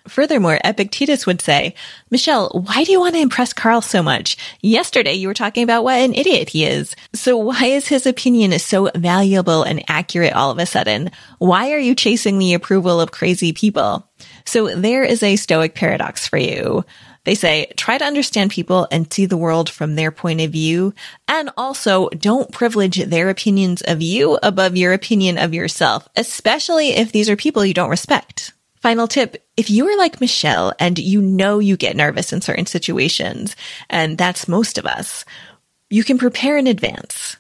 Furthermore, 0.09 0.59
Epictetus 0.64 1.26
would 1.26 1.41
say, 1.41 1.75
Michelle, 2.11 2.49
why 2.49 2.83
do 2.83 2.91
you 2.91 2.99
want 2.99 3.14
to 3.14 3.21
impress 3.21 3.52
Carl 3.52 3.81
so 3.81 4.02
much? 4.02 4.37
Yesterday 4.61 5.14
you 5.14 5.29
were 5.29 5.35
talking 5.35 5.62
about 5.62 5.85
what 5.85 6.00
an 6.00 6.14
idiot 6.14 6.49
he 6.49 6.64
is. 6.64 6.97
So 7.14 7.37
why 7.37 7.67
is 7.67 7.87
his 7.87 8.05
opinion 8.05 8.59
so 8.59 8.91
valuable 8.97 9.62
and 9.62 9.85
accurate 9.88 10.33
all 10.33 10.50
of 10.50 10.59
a 10.59 10.67
sudden? 10.67 11.12
Why 11.38 11.71
are 11.71 11.79
you 11.79 11.95
chasing 11.95 12.38
the 12.38 12.55
approval 12.55 13.00
of 13.00 13.12
crazy 13.12 13.52
people? 13.52 14.09
So 14.45 14.75
there 14.75 15.05
is 15.05 15.23
a 15.23 15.37
stoic 15.37 15.76
paradox 15.76 16.26
for 16.26 16.37
you. 16.37 16.85
They 17.25 17.35
say, 17.35 17.73
try 17.76 17.99
to 17.99 18.05
understand 18.05 18.50
people 18.50 18.88
and 18.91 19.12
see 19.12 19.26
the 19.26 19.37
world 19.37 19.71
from 19.71 19.95
their 19.95 20.11
point 20.11 20.41
of 20.41 20.50
view. 20.50 20.93
And 21.29 21.50
also 21.57 22.09
don't 22.11 22.50
privilege 22.50 22.97
their 23.05 23.31
opinions 23.31 23.81
of 23.83 24.02
you 24.02 24.39
above 24.43 24.76
your 24.76 24.93
opinion 24.93 25.39
of 25.39 25.54
yourself, 25.54 26.08
especially 26.17 26.91
if 26.91 27.13
these 27.13 27.30
are 27.30 27.37
people 27.37 27.65
you 27.65 27.75
don't 27.75 27.91
respect. 27.91 28.52
Final 28.80 29.06
tip. 29.06 29.47
If 29.56 29.71
you 29.71 29.87
are 29.87 29.97
like 29.97 30.21
Michelle 30.21 30.73
and 30.80 30.99
you 30.99 31.23
know 31.23 31.61
you 31.61 31.76
get 31.76 31.95
nervous 31.95 32.32
in 32.32 32.41
certain 32.41 32.67
situations, 32.67 33.54
and 33.89 34.19
that's 34.19 34.49
most 34.49 34.76
of 34.76 34.87
us, 34.87 35.25
you 35.89 36.02
can 36.02 36.19
prepare 36.19 36.56
in 36.56 36.67
advance. 36.67 37.37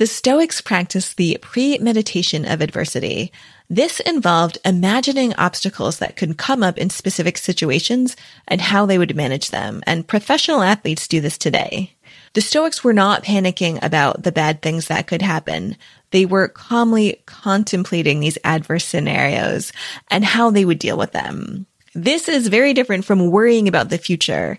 The 0.00 0.06
Stoics 0.06 0.62
practiced 0.62 1.18
the 1.18 1.36
premeditation 1.42 2.46
of 2.46 2.62
adversity. 2.62 3.30
This 3.68 4.00
involved 4.00 4.56
imagining 4.64 5.34
obstacles 5.34 5.98
that 5.98 6.16
could 6.16 6.38
come 6.38 6.62
up 6.62 6.78
in 6.78 6.88
specific 6.88 7.36
situations 7.36 8.16
and 8.48 8.62
how 8.62 8.86
they 8.86 8.96
would 8.96 9.14
manage 9.14 9.50
them. 9.50 9.82
And 9.86 10.08
professional 10.08 10.62
athletes 10.62 11.06
do 11.06 11.20
this 11.20 11.36
today. 11.36 11.98
The 12.32 12.40
Stoics 12.40 12.82
were 12.82 12.94
not 12.94 13.24
panicking 13.24 13.78
about 13.82 14.22
the 14.22 14.32
bad 14.32 14.62
things 14.62 14.88
that 14.88 15.06
could 15.06 15.20
happen. 15.20 15.76
They 16.12 16.24
were 16.24 16.48
calmly 16.48 17.20
contemplating 17.26 18.20
these 18.20 18.38
adverse 18.42 18.86
scenarios 18.86 19.70
and 20.08 20.24
how 20.24 20.48
they 20.48 20.64
would 20.64 20.78
deal 20.78 20.96
with 20.96 21.12
them. 21.12 21.66
This 21.94 22.26
is 22.26 22.48
very 22.48 22.72
different 22.72 23.04
from 23.04 23.30
worrying 23.30 23.68
about 23.68 23.90
the 23.90 23.98
future. 23.98 24.58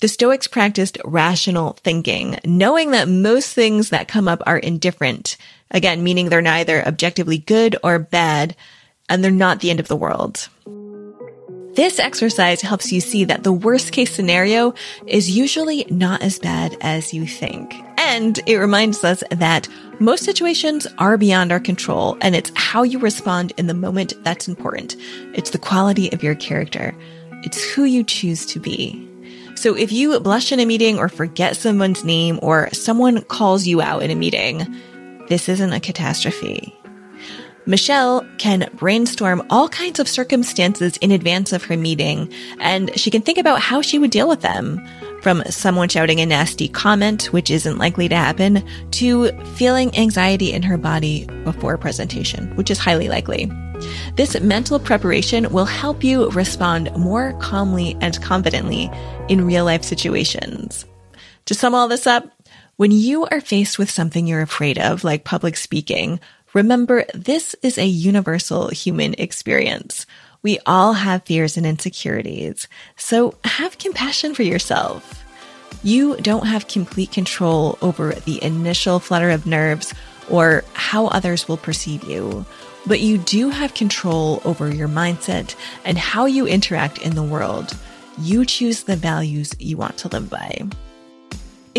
The 0.00 0.08
Stoics 0.08 0.46
practiced 0.46 0.96
rational 1.04 1.74
thinking, 1.84 2.38
knowing 2.42 2.92
that 2.92 3.06
most 3.06 3.52
things 3.52 3.90
that 3.90 4.08
come 4.08 4.28
up 4.28 4.42
are 4.46 4.56
indifferent. 4.56 5.36
Again, 5.70 6.02
meaning 6.02 6.30
they're 6.30 6.40
neither 6.40 6.82
objectively 6.86 7.36
good 7.36 7.76
or 7.84 7.98
bad, 7.98 8.56
and 9.10 9.22
they're 9.22 9.30
not 9.30 9.60
the 9.60 9.70
end 9.70 9.78
of 9.78 9.88
the 9.88 9.96
world. 9.96 10.48
This 11.74 11.98
exercise 11.98 12.62
helps 12.62 12.90
you 12.90 13.02
see 13.02 13.24
that 13.24 13.44
the 13.44 13.52
worst 13.52 13.92
case 13.92 14.10
scenario 14.10 14.72
is 15.06 15.36
usually 15.36 15.84
not 15.90 16.22
as 16.22 16.38
bad 16.38 16.78
as 16.80 17.12
you 17.12 17.26
think. 17.26 17.74
And 17.98 18.40
it 18.46 18.56
reminds 18.56 19.04
us 19.04 19.22
that 19.30 19.68
most 20.00 20.24
situations 20.24 20.86
are 20.96 21.18
beyond 21.18 21.52
our 21.52 21.60
control 21.60 22.16
and 22.22 22.34
it's 22.34 22.50
how 22.56 22.84
you 22.84 22.98
respond 22.98 23.52
in 23.58 23.66
the 23.66 23.74
moment 23.74 24.14
that's 24.24 24.48
important. 24.48 24.96
It's 25.34 25.50
the 25.50 25.58
quality 25.58 26.10
of 26.12 26.22
your 26.22 26.34
character. 26.34 26.94
It's 27.44 27.62
who 27.62 27.84
you 27.84 28.02
choose 28.02 28.46
to 28.46 28.58
be. 28.58 29.09
So 29.60 29.76
if 29.76 29.92
you 29.92 30.18
blush 30.20 30.52
in 30.52 30.60
a 30.60 30.64
meeting 30.64 30.98
or 30.98 31.10
forget 31.10 31.54
someone's 31.54 32.02
name 32.02 32.38
or 32.40 32.70
someone 32.72 33.20
calls 33.20 33.66
you 33.66 33.82
out 33.82 34.02
in 34.02 34.10
a 34.10 34.14
meeting, 34.14 34.66
this 35.28 35.50
isn't 35.50 35.74
a 35.74 35.78
catastrophe. 35.78 36.74
Michelle 37.66 38.26
can 38.38 38.70
brainstorm 38.72 39.46
all 39.50 39.68
kinds 39.68 40.00
of 40.00 40.08
circumstances 40.08 40.96
in 41.02 41.10
advance 41.10 41.52
of 41.52 41.64
her 41.64 41.76
meeting, 41.76 42.32
and 42.58 42.98
she 42.98 43.10
can 43.10 43.20
think 43.20 43.36
about 43.36 43.60
how 43.60 43.82
she 43.82 43.98
would 43.98 44.10
deal 44.10 44.30
with 44.30 44.40
them. 44.40 44.80
From 45.20 45.44
someone 45.50 45.90
shouting 45.90 46.20
a 46.20 46.26
nasty 46.26 46.66
comment, 46.66 47.24
which 47.26 47.50
isn't 47.50 47.76
likely 47.76 48.08
to 48.08 48.16
happen, 48.16 48.66
to 48.92 49.30
feeling 49.56 49.94
anxiety 49.94 50.54
in 50.54 50.62
her 50.62 50.78
body 50.78 51.26
before 51.44 51.76
presentation, 51.76 52.56
which 52.56 52.70
is 52.70 52.78
highly 52.78 53.10
likely. 53.10 53.52
This 54.16 54.40
mental 54.40 54.78
preparation 54.78 55.52
will 55.52 55.64
help 55.64 56.04
you 56.04 56.30
respond 56.30 56.94
more 56.96 57.32
calmly 57.40 57.96
and 58.00 58.20
confidently 58.22 58.90
in 59.28 59.46
real 59.46 59.64
life 59.64 59.84
situations. 59.84 60.84
To 61.46 61.54
sum 61.54 61.74
all 61.74 61.88
this 61.88 62.06
up, 62.06 62.30
when 62.76 62.90
you 62.90 63.26
are 63.26 63.40
faced 63.40 63.78
with 63.78 63.90
something 63.90 64.26
you're 64.26 64.42
afraid 64.42 64.78
of, 64.78 65.04
like 65.04 65.24
public 65.24 65.56
speaking, 65.56 66.20
Remember, 66.52 67.04
this 67.14 67.54
is 67.62 67.78
a 67.78 67.86
universal 67.86 68.68
human 68.68 69.14
experience. 69.18 70.04
We 70.42 70.58
all 70.66 70.94
have 70.94 71.24
fears 71.24 71.56
and 71.56 71.64
insecurities. 71.64 72.66
So 72.96 73.36
have 73.44 73.78
compassion 73.78 74.34
for 74.34 74.42
yourself. 74.42 75.24
You 75.84 76.16
don't 76.16 76.46
have 76.46 76.66
complete 76.66 77.12
control 77.12 77.78
over 77.80 78.12
the 78.12 78.42
initial 78.42 78.98
flutter 78.98 79.30
of 79.30 79.46
nerves 79.46 79.94
or 80.28 80.64
how 80.72 81.06
others 81.06 81.46
will 81.46 81.56
perceive 81.56 82.02
you, 82.04 82.44
but 82.86 83.00
you 83.00 83.18
do 83.18 83.50
have 83.50 83.74
control 83.74 84.40
over 84.44 84.72
your 84.72 84.88
mindset 84.88 85.54
and 85.84 85.98
how 85.98 86.26
you 86.26 86.46
interact 86.46 86.98
in 86.98 87.14
the 87.14 87.22
world. 87.22 87.76
You 88.18 88.44
choose 88.44 88.84
the 88.84 88.96
values 88.96 89.54
you 89.58 89.76
want 89.76 89.96
to 89.98 90.08
live 90.08 90.28
by. 90.28 90.62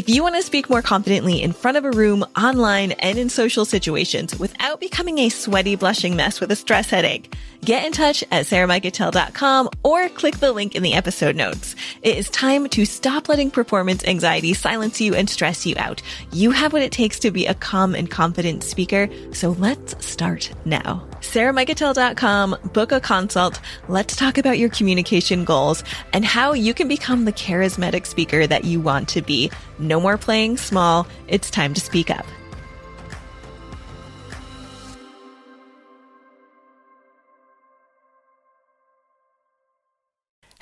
If 0.01 0.09
you 0.09 0.23
want 0.23 0.33
to 0.33 0.41
speak 0.41 0.67
more 0.67 0.81
confidently 0.81 1.43
in 1.43 1.53
front 1.53 1.77
of 1.77 1.85
a 1.85 1.91
room, 1.91 2.25
online, 2.35 2.93
and 2.93 3.19
in 3.19 3.29
social 3.29 3.65
situations 3.65 4.35
without 4.39 4.79
becoming 4.79 5.19
a 5.19 5.29
sweaty, 5.29 5.75
blushing 5.75 6.15
mess 6.15 6.41
with 6.41 6.51
a 6.51 6.55
stress 6.55 6.89
headache, 6.89 7.31
get 7.63 7.85
in 7.85 7.91
touch 7.91 8.23
at 8.31 8.47
sarahmikutel.com 8.47 9.69
or 9.83 10.09
click 10.09 10.37
the 10.37 10.53
link 10.53 10.73
in 10.73 10.81
the 10.81 10.95
episode 10.95 11.35
notes. 11.35 11.75
It 12.01 12.17
is 12.17 12.31
time 12.31 12.67
to 12.69 12.83
stop 12.83 13.29
letting 13.29 13.51
performance 13.51 14.03
anxiety 14.03 14.55
silence 14.55 14.99
you 14.99 15.13
and 15.13 15.29
stress 15.29 15.67
you 15.67 15.75
out. 15.77 16.01
You 16.31 16.49
have 16.49 16.73
what 16.73 16.81
it 16.81 16.91
takes 16.91 17.19
to 17.19 17.29
be 17.29 17.45
a 17.45 17.53
calm 17.53 17.93
and 17.93 18.09
confident 18.09 18.63
speaker, 18.63 19.07
so 19.33 19.51
let's 19.51 20.03
start 20.03 20.51
now. 20.65 21.11
sarahmikutel.com, 21.21 22.57
book 22.73 22.91
a 22.91 22.99
consult. 22.99 23.60
Let's 23.88 24.15
talk 24.15 24.38
about 24.38 24.60
your 24.60 24.69
communication 24.69 25.45
goals 25.45 25.84
and 26.13 26.25
how 26.25 26.53
you 26.53 26.73
can 26.73 26.88
become 26.88 27.25
the 27.25 27.34
charismatic 27.34 28.05
speaker 28.05 28.45
that 28.45 28.65
you 28.65 28.81
want 28.81 29.07
to 29.10 29.21
be. 29.21 29.51
No 29.79 29.99
more 29.99 30.17
playing 30.17 30.57
small. 30.57 31.07
It's 31.27 31.49
time 31.49 31.73
to 31.73 31.81
speak 31.81 32.12
up. 32.12 32.25